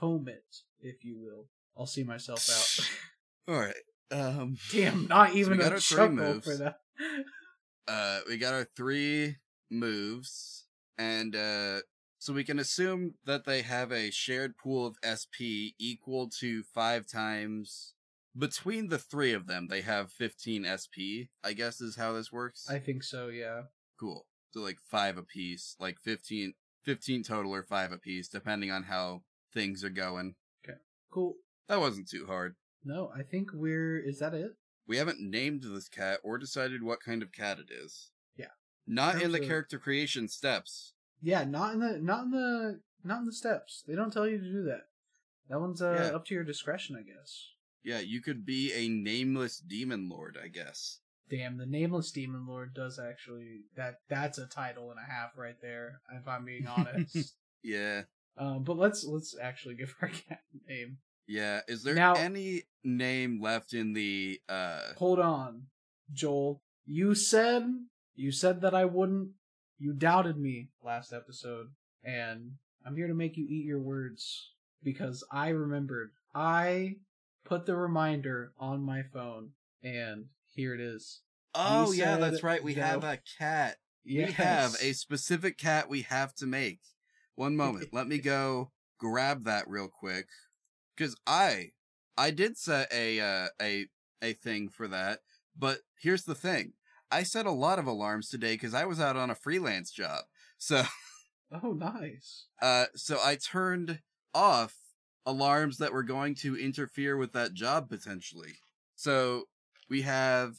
[0.00, 0.44] tome it,
[0.80, 1.46] if you will.
[1.76, 3.54] I'll see myself out.
[3.54, 3.74] All right.
[4.10, 6.76] Um, Damn, not even got a chuckle for that.
[7.88, 9.36] uh, we got our three
[9.70, 10.66] moves,
[10.98, 11.80] and uh,
[12.18, 17.06] so we can assume that they have a shared pool of SP equal to five
[17.06, 17.94] times.
[18.36, 21.28] Between the three of them, they have 15 SP.
[21.44, 22.66] I guess is how this works.
[22.68, 23.62] I think so, yeah.
[23.98, 24.26] Cool.
[24.52, 26.52] So like five apiece, like 15,
[26.84, 29.22] 15 total or five apiece, depending on how
[29.52, 30.34] things are going.
[30.64, 30.78] Okay.
[31.10, 31.34] Cool.
[31.68, 32.56] That wasn't too hard.
[32.84, 33.98] No, I think we're.
[33.98, 34.52] Is that it?
[34.86, 38.10] We haven't named this cat or decided what kind of cat it is.
[38.36, 38.46] Yeah.
[38.86, 40.94] Not in Terms the of- character creation steps.
[41.20, 43.84] Yeah, not in the not in the not in the steps.
[43.86, 44.88] They don't tell you to do that.
[45.48, 46.16] That one's uh, Yeah.
[46.16, 47.50] up to your discretion, I guess.
[47.84, 50.98] Yeah, you could be a nameless demon lord, I guess.
[51.32, 54.00] Damn, the nameless demon lord does actually that.
[54.10, 56.00] That's a title and a half right there.
[56.14, 57.34] If I'm being honest.
[57.62, 58.02] Yeah.
[58.36, 60.98] um, but let's let's actually give our cat a name.
[61.26, 61.60] Yeah.
[61.68, 65.62] Is there Now- any name left in the uh Hold on,
[66.12, 66.60] Joel.
[66.84, 67.64] You said
[68.14, 69.30] you said that I wouldn't.
[69.78, 71.68] You doubted me last episode,
[72.04, 72.52] and
[72.86, 74.50] I'm here to make you eat your words
[74.82, 76.10] because I remembered.
[76.34, 76.96] I
[77.44, 79.50] put the reminder on my phone,
[79.82, 81.20] and here it is.
[81.54, 82.62] Oh yeah, that's right.
[82.62, 83.76] We that- have a cat.
[84.04, 84.28] Yes.
[84.28, 86.80] We have a specific cat we have to make.
[87.36, 87.88] One moment.
[87.92, 90.26] Let me go grab that real quick.
[90.98, 91.70] Cause I
[92.16, 93.86] I did set a uh, a
[94.22, 95.20] a thing for that,
[95.56, 96.74] but here's the thing.
[97.10, 100.24] I set a lot of alarms today because I was out on a freelance job.
[100.58, 100.82] So
[101.62, 102.46] Oh, nice.
[102.62, 104.00] uh so I turned
[104.34, 104.74] off
[105.26, 108.54] alarms that were going to interfere with that job potentially.
[108.96, 109.44] So
[109.92, 110.54] we have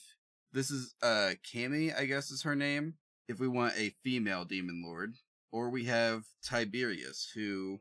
[0.54, 2.94] this is uh Cammy, I guess is her name,
[3.28, 5.16] if we want a female demon lord.
[5.52, 7.80] Or we have Tiberius, who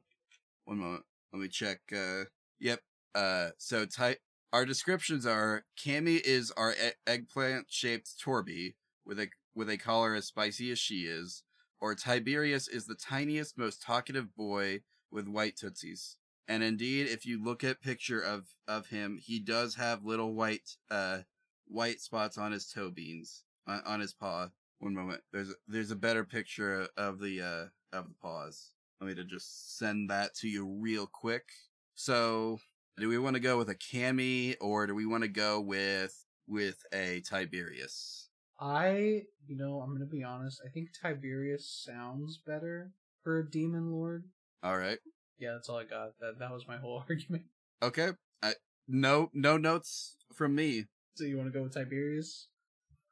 [0.64, 2.24] one moment, let me check uh
[2.58, 2.80] yep.
[3.14, 4.16] Uh so Ty
[4.54, 8.74] our descriptions are Cammy is our e- eggplant shaped Torby
[9.04, 11.42] with a with a collar as spicy as she is,
[11.82, 14.80] or Tiberius is the tiniest, most talkative boy
[15.10, 16.16] with white tootsies.
[16.48, 20.76] And indeed, if you look at picture of of him, he does have little white
[20.90, 21.20] uh
[21.72, 24.48] white spots on his toe beans on, on his paw.
[24.78, 28.72] One moment, there's a, there's a better picture of the uh of the paws.
[29.00, 31.44] Let me to just send that to you real quick.
[31.94, 32.58] So,
[32.98, 36.24] do we want to go with a Cammy or do we want to go with
[36.46, 38.28] with a Tiberius?
[38.60, 40.62] I, you know, I'm gonna be honest.
[40.64, 42.92] I think Tiberius sounds better
[43.22, 44.24] for a demon lord.
[44.62, 44.98] All right.
[45.38, 46.10] Yeah, that's all I got.
[46.20, 47.44] That that was my whole argument.
[47.82, 48.10] Okay.
[48.42, 48.54] I
[48.86, 50.86] no no notes from me.
[51.14, 52.48] So you want to go with Tiberius?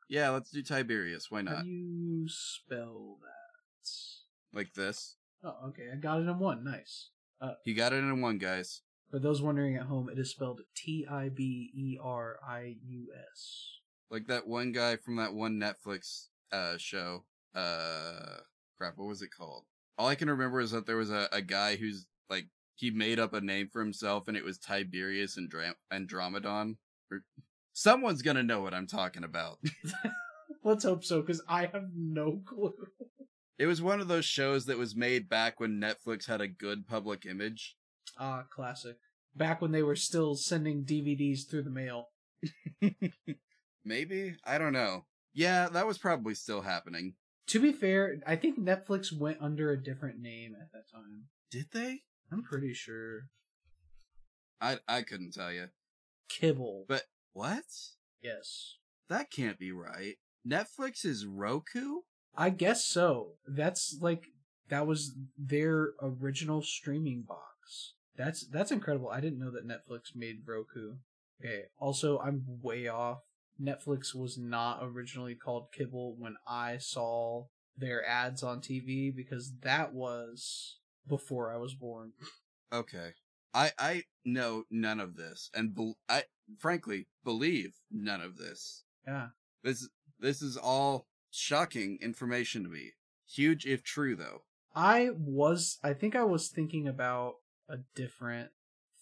[0.09, 1.31] Yeah, let's do Tiberius.
[1.31, 1.65] Why How not?
[1.65, 4.57] do you spell that?
[4.57, 5.17] Like this.
[5.45, 5.85] Oh, okay.
[5.93, 6.65] I got it in one.
[6.65, 7.11] Nice.
[7.65, 8.83] You got it in one, guys.
[9.11, 13.09] For those wondering at home, it is spelled T I B E R I U
[13.33, 13.69] S.
[14.11, 17.25] Like that one guy from that one Netflix uh show.
[17.55, 18.39] Uh
[18.79, 19.65] crap, what was it called?
[19.99, 23.19] All I can remember is that there was a, a guy who's like he made
[23.19, 26.77] up a name for himself and it was Tiberius Andra- Andromedon.
[27.11, 27.23] Or
[27.81, 29.59] someone's gonna know what I'm talking about.
[30.65, 32.75] Let's hope so, because I have no clue.
[33.59, 36.87] it was one of those shows that was made back when Netflix had a good
[36.87, 37.77] public image.
[38.19, 38.97] Ah, classic.
[39.35, 42.09] Back when they were still sending DVDs through the mail.
[43.85, 44.37] Maybe?
[44.45, 45.07] I don't know.
[45.33, 47.15] Yeah, that was probably still happening.
[47.47, 51.29] To be fair, I think Netflix went under a different name at that time.
[51.51, 52.03] Did they?
[52.31, 53.23] I'm pretty sure.
[54.61, 55.69] I I couldn't tell you.
[56.29, 56.85] Kibble.
[56.87, 57.65] But what?
[58.23, 58.77] yes.
[59.09, 60.17] That can't be right.
[60.47, 62.03] Netflix is Roku?
[62.37, 63.33] I guess so.
[63.47, 64.27] That's like
[64.69, 67.95] that was their original streaming box.
[68.17, 69.09] That's that's incredible.
[69.09, 70.95] I didn't know that Netflix made Roku.
[71.45, 71.65] Okay.
[71.79, 73.19] Also, I'm way off.
[73.61, 79.93] Netflix was not originally called Kibble when I saw their ads on TV because that
[79.93, 82.13] was before I was born.
[82.73, 83.11] Okay.
[83.53, 86.23] I I know none of this and bel I
[86.59, 88.85] frankly believe none of this.
[89.07, 89.29] Yeah.
[89.63, 89.89] This
[90.19, 92.93] this is all shocking information to me.
[93.29, 94.43] Huge if true though.
[94.75, 97.35] I was I think I was thinking about
[97.69, 98.51] a different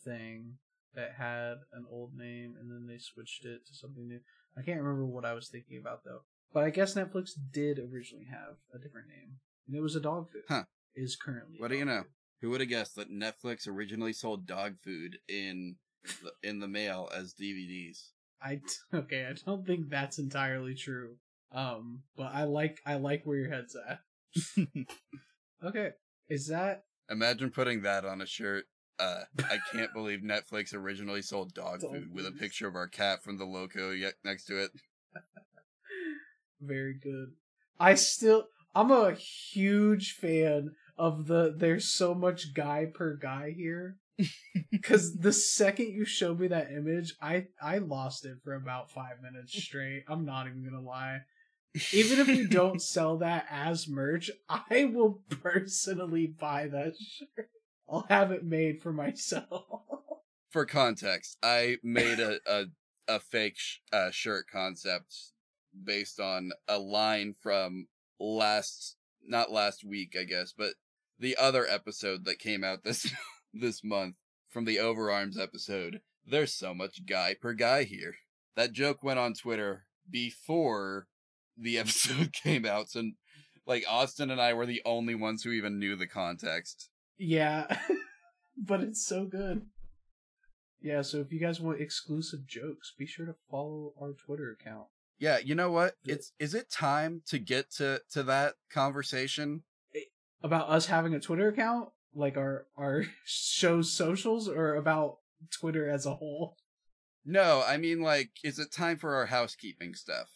[0.04, 0.58] thing
[0.94, 4.20] that had an old name and then they switched it to something new.
[4.56, 6.22] I can't remember what I was thinking about though.
[6.52, 9.36] But I guess Netflix did originally have a different name.
[9.66, 10.42] And it was a dog food.
[10.48, 10.64] Huh.
[10.94, 11.56] Is currently.
[11.58, 12.02] What do you know?
[12.02, 12.12] food.
[12.40, 15.76] Who would have guessed that Netflix originally sold dog food in
[16.42, 18.10] in the mail as DVDs?
[18.42, 18.60] I
[18.94, 21.16] okay, I don't think that's entirely true.
[21.52, 24.00] Um, but I like I like where your head's at.
[25.64, 25.90] Okay.
[26.28, 28.64] Is that Imagine putting that on a shirt.
[28.98, 32.88] Uh, I can't believe Netflix originally sold dog, Dog food with a picture of our
[32.88, 34.72] cat from the loco yet next to it.
[36.60, 37.32] Very good.
[37.78, 43.96] I still I'm a huge fan of the there's so much guy per guy here.
[44.82, 49.20] Cause the second you showed me that image, I I lost it for about five
[49.22, 50.04] minutes straight.
[50.08, 51.20] I'm not even gonna lie.
[51.92, 57.50] Even if you don't sell that as merch, I will personally buy that shirt.
[57.88, 59.64] I'll have it made for myself.
[60.50, 62.64] For context, I made a a,
[63.06, 65.14] a fake sh- uh, shirt concept
[65.84, 67.86] based on a line from
[68.18, 68.96] last
[69.26, 70.74] not last week, I guess, but
[71.18, 73.12] the other episode that came out this
[73.60, 74.16] this month
[74.48, 76.00] from the Overarms episode.
[76.26, 78.14] There's so much guy per guy here.
[78.56, 81.06] That joke went on Twitter before
[81.56, 83.02] the episode came out, so
[83.66, 86.88] like Austin and I were the only ones who even knew the context.
[87.18, 87.66] yeah.
[88.56, 89.62] but it's so good.
[90.80, 94.86] Yeah, so if you guys want exclusive jokes, be sure to follow our Twitter account.
[95.18, 95.94] Yeah, you know what?
[96.04, 99.64] It's is it time to get to to that conversation?
[100.42, 105.18] about us having a Twitter account, like our our show's socials, or about
[105.50, 106.56] Twitter as a whole.
[107.24, 110.30] No, I mean like is it time for our housekeeping stuff?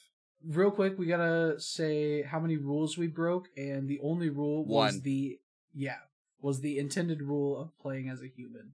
[0.45, 4.95] Real quick, we gotta say how many rules we broke, and the only rule was
[4.95, 5.03] One.
[5.03, 5.39] the
[5.73, 5.99] yeah
[6.41, 8.73] was the intended rule of playing as a human.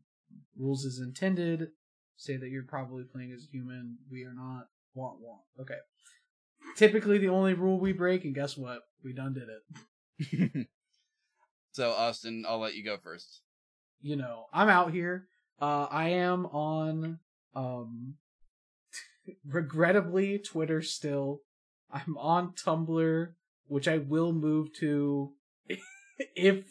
[0.57, 1.69] Rules is intended.
[2.17, 3.99] Say that you're probably playing as a human.
[4.11, 4.69] We are not.
[4.95, 5.43] Want want.
[5.61, 5.79] Okay.
[6.77, 8.81] Typically, the only rule we break, and guess what?
[9.05, 10.67] We done did it.
[11.79, 13.43] so Austin, I'll let you go first.
[14.01, 15.29] you know, I'm out here.
[15.63, 17.21] Uh, I am on,
[17.55, 18.15] um,
[19.47, 21.43] regrettably Twitter still.
[21.89, 23.29] I'm on Tumblr,
[23.69, 25.35] which I will move to
[26.35, 26.65] if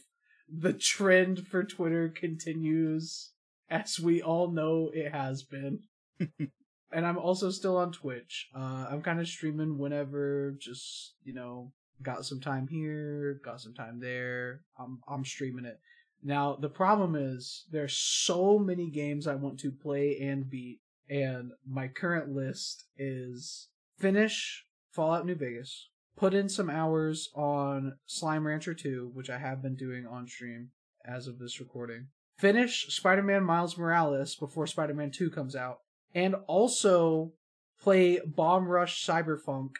[0.53, 3.32] the trend for Twitter continues,
[3.70, 5.84] as we all know it has been.
[6.20, 8.49] and I'm also still on Twitch.
[8.53, 11.72] Uh, I'm kind of streaming whenever, just you know,
[12.02, 14.62] got some time here, got some time there.
[14.80, 15.80] I'm I'm streaming it.
[16.24, 20.80] Now the problem is there's so many games I want to play and beat,
[21.10, 28.48] and my current list is finish Fallout New Vegas, put in some hours on Slime
[28.48, 30.72] Rancher 2, which I have been doing on stream
[31.06, 32.08] as of this recording.
[32.39, 35.80] Finish Spider-Man Miles Morales before Spider-Man 2 comes out,
[36.14, 37.34] and also
[37.82, 39.72] play Bomb Rush Cyberpunk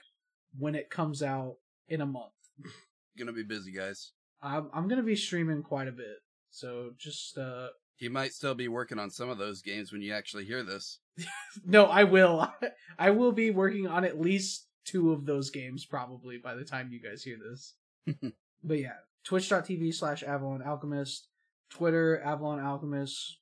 [0.58, 1.56] when it comes out
[1.88, 2.34] in a month.
[3.18, 4.12] Gonna be busy, guys.
[4.42, 6.18] I'm I'm gonna be streaming quite a bit,
[6.52, 10.14] so just uh He might still be working on some of those games when you
[10.14, 11.00] actually hear this.
[11.66, 12.52] no, I will.
[13.00, 16.92] I will be working on at least two of those games probably by the time
[16.92, 17.76] you guys hear this.
[18.64, 21.28] but yeah, twitch.tv slash Avalon Alchemist,
[21.70, 23.40] Twitter, Avalon Alchemist,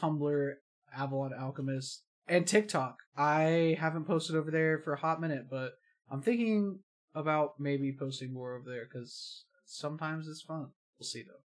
[0.00, 0.52] Tumblr,
[0.96, 2.96] Avalon Alchemist, and TikTok.
[3.16, 5.72] I haven't posted over there for a hot minute, but
[6.10, 6.80] I'm thinking
[7.18, 10.68] about maybe posting more over there because sometimes it's fun.
[10.98, 11.42] We'll see though.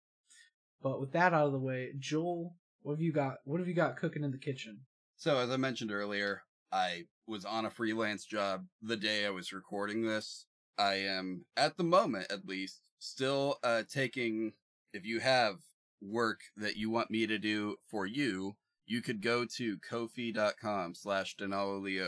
[0.82, 3.38] But with that out of the way, Joel, what have you got?
[3.44, 4.80] What have you got cooking in the kitchen?
[5.16, 9.52] So as I mentioned earlier, I was on a freelance job the day I was
[9.52, 10.46] recording this.
[10.78, 14.52] I am at the moment at least still uh taking
[14.92, 15.56] if you have
[16.00, 18.56] work that you want me to do for you,
[18.86, 22.00] you could go to kofi.com slash Denali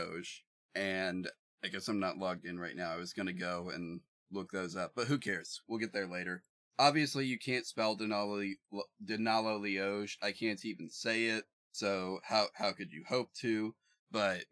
[0.75, 1.27] and
[1.67, 2.93] I guess I'm not logged in right now.
[2.93, 3.99] I was gonna go and
[4.31, 5.61] look those up, but who cares?
[5.67, 6.43] We'll get there later.
[6.79, 8.53] Obviously, you can't spell Denali
[9.05, 10.17] Denalo Lioge.
[10.21, 11.43] I can't even say it.
[11.73, 13.75] So how how could you hope to?
[14.09, 14.45] But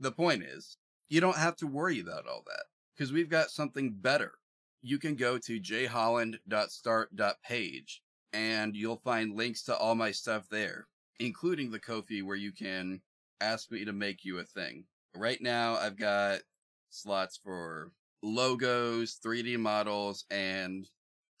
[0.00, 0.78] the point is,
[1.10, 2.64] you don't have to worry about all that
[2.96, 4.38] because we've got something better.
[4.80, 8.02] You can go to jholland.start.page
[8.32, 10.88] and you'll find links to all my stuff there,
[11.20, 13.02] including the Kofi where you can
[13.42, 14.86] ask me to make you a thing.
[15.14, 16.40] Right now, I've got
[16.92, 20.86] slots for logos, 3D models, and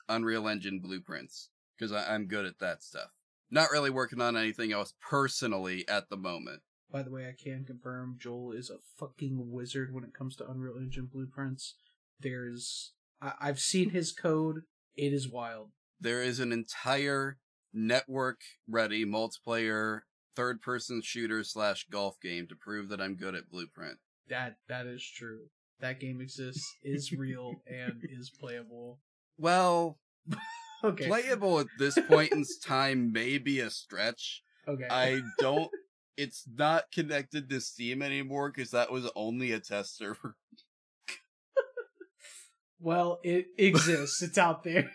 [0.08, 1.48] Unreal Engine blueprints
[1.78, 3.10] because I'm good at that stuff.
[3.50, 6.62] Not really working on anything else personally at the moment.
[6.90, 10.48] By the way, I can confirm Joel is a fucking wizard when it comes to
[10.50, 11.74] Unreal Engine blueprints.
[12.20, 14.62] There's, I- I've seen his code.
[14.96, 15.70] It is wild.
[16.00, 17.38] There is an entire
[17.72, 20.00] network ready multiplayer
[20.36, 23.98] third person shooter slash golf game to prove that I'm good at blueprint.
[24.28, 25.40] That that is true.
[25.80, 29.00] That game exists, is real, and is playable.
[29.38, 29.98] Well,
[30.84, 31.06] Okay.
[31.06, 34.42] playable at this point in time may be a stretch.
[34.66, 34.86] okay.
[34.90, 35.70] I don't.
[36.16, 40.36] It's not connected to Steam anymore because that was only a test server.
[42.80, 44.22] well, it exists.
[44.22, 44.90] it's out there.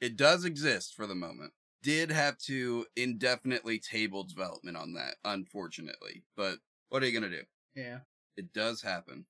[0.00, 1.52] It does exist for the moment.
[1.82, 6.24] Did have to indefinitely table development on that, unfortunately.
[6.36, 7.42] But what are you gonna do?
[7.74, 8.00] Yeah.
[8.36, 9.26] It does happen.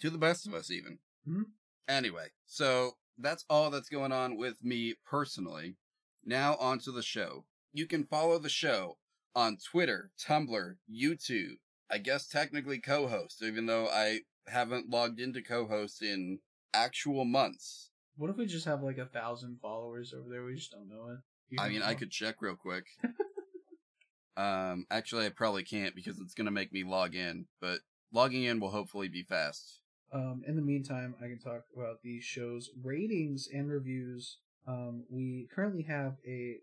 [0.00, 0.98] To the best of us, even.
[1.26, 1.44] Mhm.
[1.88, 5.76] Anyway, so that's all that's going on with me personally.
[6.24, 7.46] Now, on to the show.
[7.72, 8.98] You can follow the show
[9.34, 11.58] on Twitter, Tumblr, YouTube.
[11.90, 16.40] I guess technically Cohost, even though I haven't logged into Cohost in
[16.72, 17.90] actual months.
[18.16, 20.44] What if we just have like a thousand followers over there?
[20.44, 21.18] We just don't know it.
[21.50, 22.86] You I mean, I could check real quick.
[24.36, 27.80] um, actually, I probably can't because it's going to make me log in, but
[28.12, 29.80] logging in will hopefully be fast.
[30.12, 34.38] Um, in the meantime, I can talk about the show's ratings and reviews.
[34.66, 36.58] Um, we currently have a.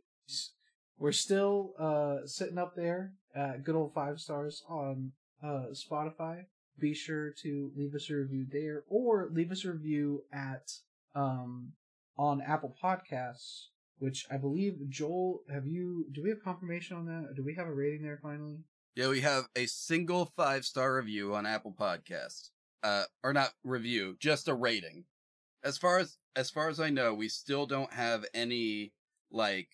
[0.97, 5.11] We're still uh sitting up there at good old five stars on
[5.43, 6.45] uh Spotify.
[6.79, 10.71] Be sure to leave us a review there, or leave us a review at
[11.15, 11.73] um
[12.17, 13.67] on Apple Podcasts,
[14.01, 15.43] which I believe Joel.
[15.49, 16.07] Have you?
[16.11, 17.35] Do we have confirmation on that?
[17.35, 18.57] Do we have a rating there finally?
[18.95, 22.49] Yeah, we have a single five star review on Apple Podcasts.
[22.83, 25.05] Uh, or not review, just a rating.
[25.63, 28.91] As far as as far as I know, we still don't have any
[29.31, 29.69] like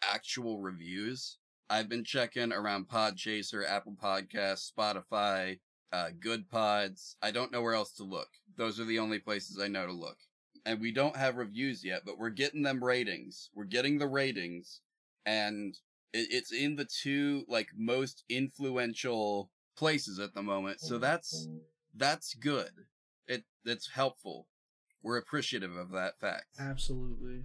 [0.00, 1.38] actual reviews.
[1.68, 5.58] I've been checking around Podchaser, Apple Podcasts, Spotify,
[5.92, 7.16] uh, Goodpods.
[7.20, 8.28] I don't know where else to look.
[8.56, 10.18] Those are the only places I know to look.
[10.66, 13.50] And we don't have reviews yet, but we're getting them ratings.
[13.54, 14.80] We're getting the ratings,
[15.24, 15.76] and
[16.12, 20.80] it, it's in the two like most influential places at the moment.
[20.80, 21.48] So that's
[21.94, 22.70] that's good.
[23.28, 24.48] It it's helpful.
[25.02, 26.46] We're appreciative of that fact.
[26.58, 27.44] Absolutely.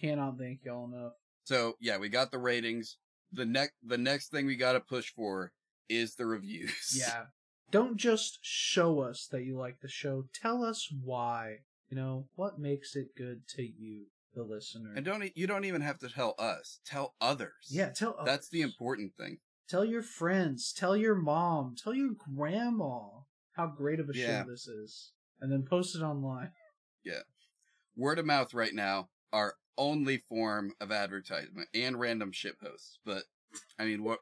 [0.00, 1.12] Cannot thank y'all enough.
[1.44, 2.96] So yeah, we got the ratings.
[3.32, 5.52] The next the next thing we got to push for
[5.88, 6.96] is the reviews.
[6.98, 7.26] Yeah.
[7.70, 10.24] Don't just show us that you like the show.
[10.34, 11.60] Tell us why.
[11.92, 14.94] You know, what makes it good to you, the listener.
[14.96, 16.80] And don't you don't even have to tell us.
[16.86, 17.68] Tell others.
[17.68, 19.40] yeah, tell That's the important thing.
[19.68, 23.08] Tell your friends, tell your mom, tell your grandma
[23.52, 24.42] how great of a Yeah.
[24.42, 25.12] show this is.
[25.38, 26.52] And then post it online.
[27.04, 27.22] Yeah.
[27.94, 33.00] Word of mouth right now our only form of advertisement and random shit posts.
[33.04, 33.24] But
[33.78, 34.20] I mean, what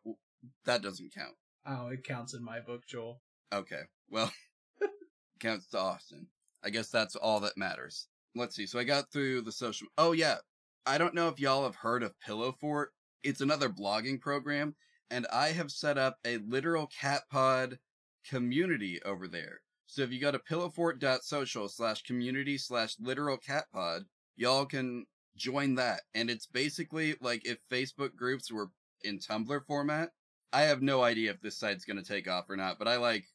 [0.64, 1.36] that doesn't count.
[1.64, 3.20] Oh, it counts in my book, Joel.
[3.52, 3.82] Okay.
[4.08, 4.32] Well,
[5.38, 6.26] counts to Austin.
[6.64, 8.08] I guess that's all that matters.
[8.34, 8.66] Let's see.
[8.66, 9.88] So I got through the social.
[9.98, 10.36] Oh yeah.
[10.86, 12.86] I don't know if y'all have heard of Pillowfort.
[13.22, 14.74] It's another blogging program,
[15.10, 17.78] and I have set up a literal cat pod
[18.26, 19.60] community over there.
[19.86, 24.04] So if you go to pillowfort.social slash community slash literal cat pod,
[24.36, 25.06] y'all can
[25.36, 26.02] join that.
[26.14, 28.70] And it's basically like if Facebook groups were
[29.02, 30.10] in Tumblr format.
[30.52, 33.26] I have no idea if this site's gonna take off or not, but I like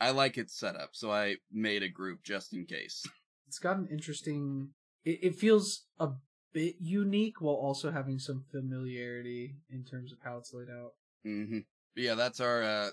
[0.00, 3.04] I like its setup, so I made a group just in case.
[3.46, 4.68] It's got an interesting.
[5.04, 6.10] It, it feels a
[6.52, 10.92] bit unique while also having some familiarity in terms of how it's laid out.
[11.24, 11.58] hmm
[11.96, 12.90] But yeah, that's our uh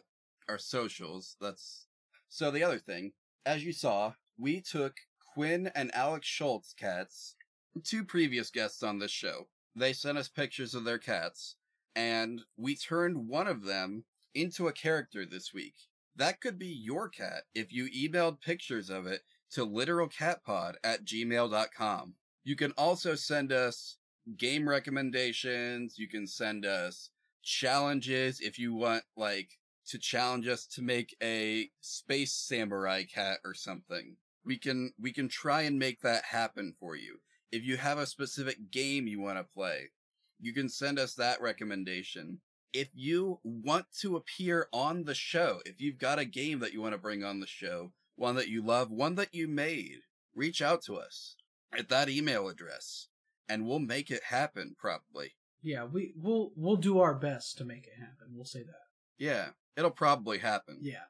[0.50, 1.36] our socials.
[1.40, 1.86] That's
[2.30, 3.12] so the other thing,
[3.46, 4.96] as you saw, we took
[5.34, 7.36] Quinn and Alex Schultz cats,
[7.84, 9.48] two previous guests on this show.
[9.76, 11.56] They sent us pictures of their cats,
[11.96, 15.76] and we turned one of them into a character this week.
[16.18, 22.16] That could be your cat if you emailed pictures of it to literalcatpod at gmail.com.
[22.44, 23.98] You can also send us
[24.36, 26.00] game recommendations.
[26.00, 27.12] You can send us
[27.44, 29.60] challenges if you want, like,
[29.90, 34.18] to challenge us to make a space samurai cat or something.
[34.44, 37.20] We can, we can try and make that happen for you.
[37.52, 39.92] If you have a specific game you want to play,
[40.40, 42.40] you can send us that recommendation.
[42.74, 46.82] If you want to appear on the show, if you've got a game that you
[46.82, 50.02] want to bring on the show, one that you love, one that you made,
[50.36, 51.36] reach out to us
[51.78, 53.08] at that email address
[53.50, 55.34] and we'll make it happen probably.
[55.62, 58.28] Yeah, we we'll we'll do our best to make it happen.
[58.34, 58.86] We'll say that.
[59.18, 60.80] Yeah, it'll probably happen.
[60.82, 61.06] Yeah.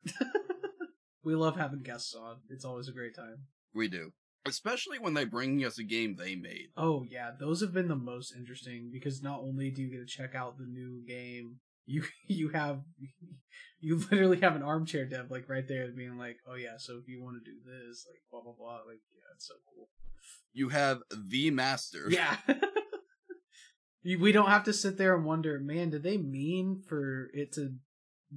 [1.24, 2.38] we love having guests on.
[2.50, 3.40] It's always a great time.
[3.74, 4.14] We do.
[4.48, 6.70] Especially when they bring us a game they made.
[6.76, 10.06] Oh yeah, those have been the most interesting because not only do you get to
[10.06, 12.82] check out the new game, you you have
[13.80, 17.08] you literally have an armchair dev like right there being like, oh yeah, so if
[17.08, 19.90] you want to do this, like blah blah blah, like yeah, it's so cool.
[20.54, 22.06] You have the master.
[22.10, 22.38] Yeah.
[24.16, 27.74] We don't have to sit there and wonder, man, did they mean for it to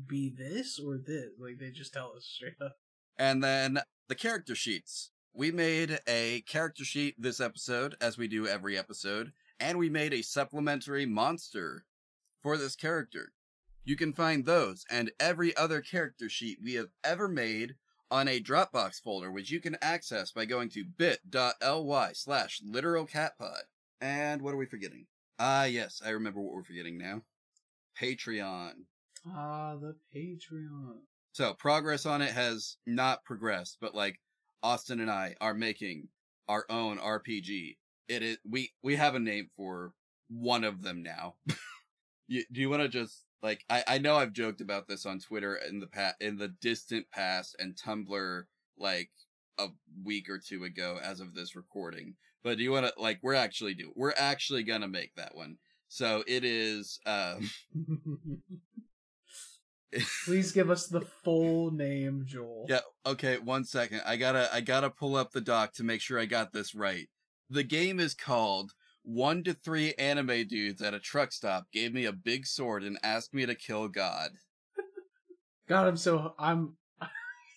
[0.07, 1.29] be this or this?
[1.39, 2.77] Like they just tell us straight up.
[3.17, 5.13] And then the character sheets.
[5.33, 10.13] We made a character sheet this episode, as we do every episode, and we made
[10.13, 11.85] a supplementary monster
[12.43, 13.33] for this character.
[13.85, 17.77] You can find those and every other character sheet we have ever made
[18.11, 23.63] on a Dropbox folder, which you can access by going to bit.ly slash literalcatpod.
[24.01, 25.07] And what are we forgetting?
[25.39, 27.23] Ah, yes, I remember what we're forgetting now.
[27.99, 28.73] Patreon.
[29.29, 30.99] Ah, the Patreon.
[31.33, 34.19] So progress on it has not progressed, but like
[34.63, 36.09] Austin and I are making
[36.49, 37.77] our own RPG.
[38.09, 39.93] It is we we have a name for
[40.29, 41.35] one of them now.
[42.29, 45.21] you, do you want to just like I I know I've joked about this on
[45.21, 48.45] Twitter in the past in the distant past and Tumblr
[48.79, 49.11] like
[49.59, 49.69] a
[50.05, 52.15] week or two ago as of this recording.
[52.43, 55.59] But do you want to like we're actually do we're actually gonna make that one.
[55.89, 57.51] So it is um
[60.25, 62.67] Please give us the full name, Joel.
[62.69, 64.03] Yeah, okay, one second.
[64.07, 67.09] I gotta I gotta pull up the doc to make sure I got this right.
[67.49, 68.73] The game is called
[69.03, 72.99] One to Three Anime Dudes at a Truck Stop Gave Me a Big Sword and
[73.03, 74.31] Asked Me to Kill God.
[75.69, 76.77] God, I'm so I'm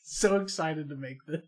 [0.03, 1.41] so excited to make this.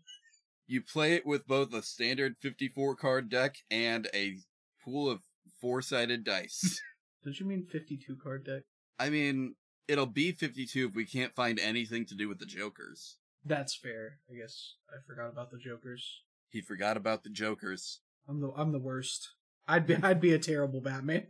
[0.68, 4.36] You play it with both a standard 54 card deck and a
[4.84, 5.20] pool of
[5.60, 6.80] four sided dice.
[7.24, 8.62] Don't you mean 52 card deck?
[8.98, 9.54] I mean,
[9.88, 13.16] it'll be 52 if we can't find anything to do with the Jokers.
[13.44, 14.18] That's fair.
[14.30, 16.22] I guess I forgot about the Jokers.
[16.50, 18.00] He forgot about the Jokers.
[18.28, 19.30] I'm the I'm the worst.
[19.68, 21.26] I'd be I'd be a terrible Batman.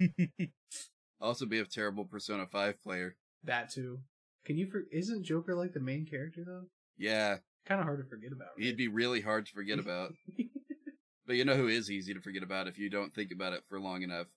[1.20, 3.16] also be a terrible Persona 5 player.
[3.44, 4.00] That too.
[4.44, 6.66] Can you for isn't Joker like the main character though?
[6.96, 7.38] Yeah.
[7.66, 8.48] Kind of hard to forget about.
[8.56, 8.66] Right?
[8.66, 10.12] He'd be really hard to forget about.
[11.26, 13.64] but you know who is easy to forget about if you don't think about it
[13.68, 14.28] for long enough?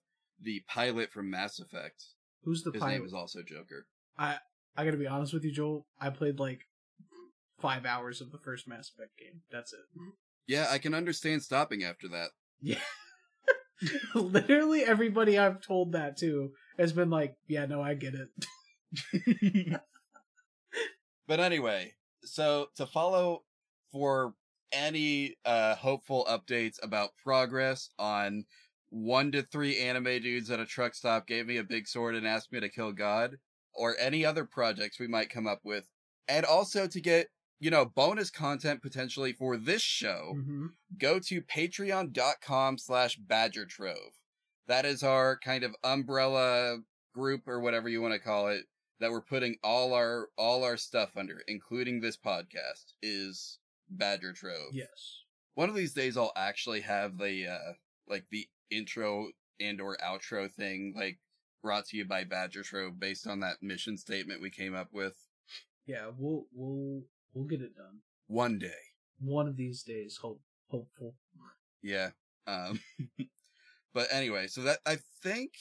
[0.42, 2.04] The pilot from Mass Effect.
[2.44, 2.94] Who's the His pilot?
[2.94, 3.86] name is also Joker.
[4.18, 4.38] I
[4.76, 5.86] I gotta be honest with you, Joel.
[6.00, 6.62] I played like
[7.60, 9.42] five hours of the first Mass Effect game.
[9.52, 9.80] That's it.
[10.48, 12.30] Yeah, I can understand stopping after that.
[12.62, 12.80] Yeah.
[14.16, 19.80] Literally everybody I've told that to has been like, "Yeah, no, I get it."
[21.28, 23.44] but anyway, so to follow
[23.92, 24.34] for
[24.72, 28.46] any uh hopeful updates about progress on
[28.96, 32.28] one to three anime dudes at a truck stop gave me a big sword and
[32.28, 33.38] asked me to kill God,
[33.74, 35.90] or any other projects we might come up with,
[36.28, 37.28] and also to get
[37.60, 40.68] you know bonus content potentially for this show Mhm.
[40.98, 41.42] go to
[41.98, 44.20] patreon.com slash badger trove
[44.68, 46.80] that is our kind of umbrella
[47.14, 48.66] group or whatever you want to call it
[49.00, 54.74] that we're putting all our all our stuff under including this podcast is badger trove
[54.74, 55.24] Yes.
[55.54, 57.74] one of these days i'll actually have the uh
[58.08, 61.20] like the intro and or outro thing like
[61.62, 65.16] brought to you by badger trove based on that mission statement we came up with
[65.86, 67.04] Yeah, we'll we'll
[67.34, 68.72] we'll get it done one day
[69.20, 70.18] one of these days.
[70.22, 71.16] Hope hopeful.
[71.82, 72.10] Yeah.
[72.48, 72.80] Um
[73.94, 75.52] but anyway, so that I think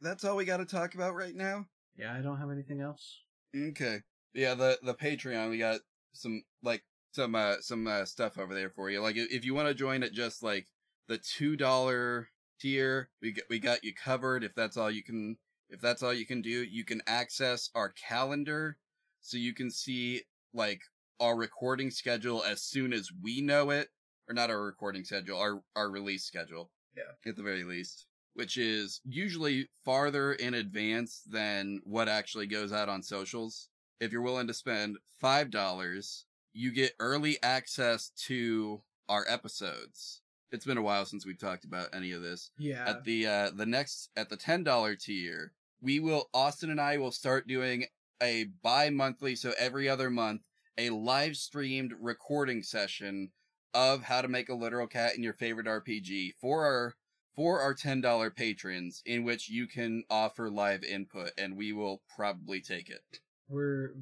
[0.00, 1.66] that's all we got to talk about right now.
[1.96, 3.22] Yeah, I don't have anything else.
[3.56, 4.00] Okay.
[4.34, 5.80] Yeah, the the Patreon, we got
[6.12, 9.00] some like some uh some uh, stuff over there for you.
[9.00, 10.66] Like if if you want to join at just like
[11.08, 12.26] the $2
[12.60, 15.36] tier, we got, we got you covered if that's all you can
[15.70, 16.64] if that's all you can do.
[16.64, 18.78] You can access our calendar
[19.20, 20.22] so you can see
[20.54, 20.80] like
[21.20, 23.88] our recording schedule as soon as we know it
[24.28, 26.70] or not our recording schedule, our our release schedule.
[26.96, 27.30] Yeah.
[27.30, 32.88] At the very least, which is usually farther in advance than what actually goes out
[32.88, 33.68] on socials.
[34.00, 40.22] If you're willing to spend $5, you get early access to our episodes.
[40.50, 42.50] It's been a while since we've talked about any of this.
[42.58, 42.88] Yeah.
[42.88, 47.12] At the uh the next at the $10 tier, we will Austin and I will
[47.12, 47.86] start doing
[48.22, 50.42] a bi-monthly so every other month
[50.76, 53.30] a live streamed recording session
[53.74, 56.94] of how to make a literal cat in your favorite RPG for our
[57.34, 62.02] for our ten dollar patrons, in which you can offer live input, and we will
[62.16, 63.20] probably take it.
[63.48, 63.94] we're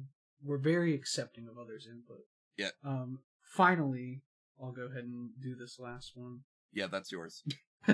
[0.43, 2.25] we're very accepting of others' input.
[2.57, 2.69] Yeah.
[2.83, 3.19] Um.
[3.41, 4.21] Finally,
[4.61, 6.39] I'll go ahead and do this last one.
[6.73, 7.43] Yeah, that's yours.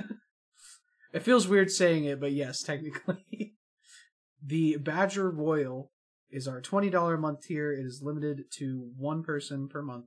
[1.14, 3.54] It feels weird saying it, but yes, technically.
[4.44, 5.92] the Badger Royal
[6.32, 7.72] is our $20 a month tier.
[7.72, 10.06] It is limited to one person per month.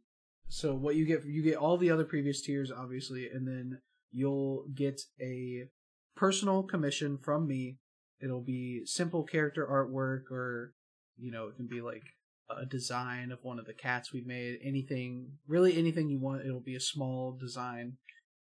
[0.48, 3.78] So what you get, you get all the other previous tiers, obviously, and then
[4.10, 5.68] you'll get a
[6.16, 7.78] personal commission from me.
[8.20, 10.72] It'll be simple character artwork or,
[11.16, 12.02] you know, it can be like
[12.48, 14.58] a design of one of the cats we've made.
[14.62, 16.44] Anything, really anything you want.
[16.44, 17.96] It'll be a small design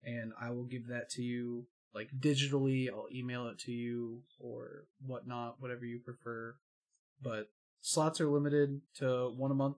[0.05, 2.89] and I will give that to you like digitally.
[2.89, 6.57] I'll email it to you or whatnot, whatever you prefer.
[7.23, 7.49] But
[7.81, 9.77] slots are limited to one a month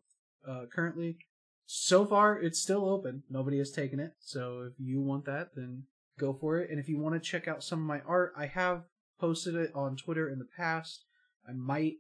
[0.49, 1.19] uh, currently.
[1.67, 3.23] So far, it's still open.
[3.31, 4.13] Nobody has taken it.
[4.21, 5.85] So if you want that, then
[6.19, 6.71] go for it.
[6.71, 8.83] And if you want to check out some of my art, I have
[9.19, 11.05] posted it on Twitter in the past.
[11.49, 11.95] I might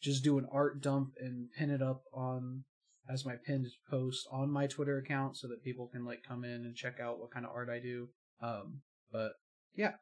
[0.00, 2.64] just do an art dump and pin it up on
[3.08, 6.64] as my pinned post on my Twitter account so that people can like come in
[6.66, 8.08] and check out what kind of art I do.
[8.40, 9.32] Um, but
[9.74, 9.92] Yeah.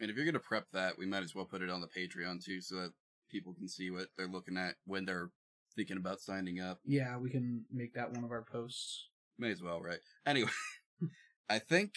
[0.00, 2.42] And if you're gonna prep that, we might as well put it on the Patreon
[2.44, 2.92] too, so that
[3.30, 5.30] people can see what they're looking at when they're
[5.76, 6.78] thinking about signing up.
[6.84, 9.08] Yeah, we can make that one of our posts.
[9.38, 10.00] May as well, right?
[10.26, 10.50] Anyway,
[11.48, 11.92] I think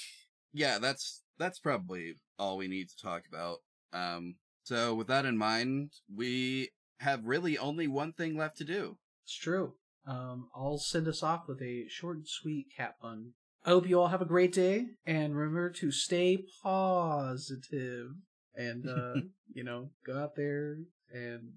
[0.54, 3.60] yeah, that's that's probably all we need to talk about.
[3.92, 8.98] Um, so with that in mind, we have really only one thing left to do.
[9.24, 9.74] It's true.
[10.06, 13.34] Um, I'll send us off with a short and sweet cat pun.
[13.66, 18.08] I hope you all have a great day, and remember to stay positive,
[18.56, 19.14] and uh,
[19.54, 20.80] you know, go out there
[21.14, 21.54] and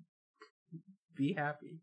[1.17, 1.81] be happy.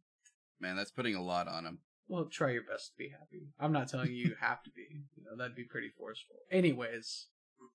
[0.61, 1.79] Man, that's putting a lot on him.
[2.07, 3.47] Well, try your best to be happy.
[3.59, 5.03] I'm not telling you you have to be.
[5.17, 6.37] You know, that'd be pretty forceful.
[6.51, 7.27] Anyways,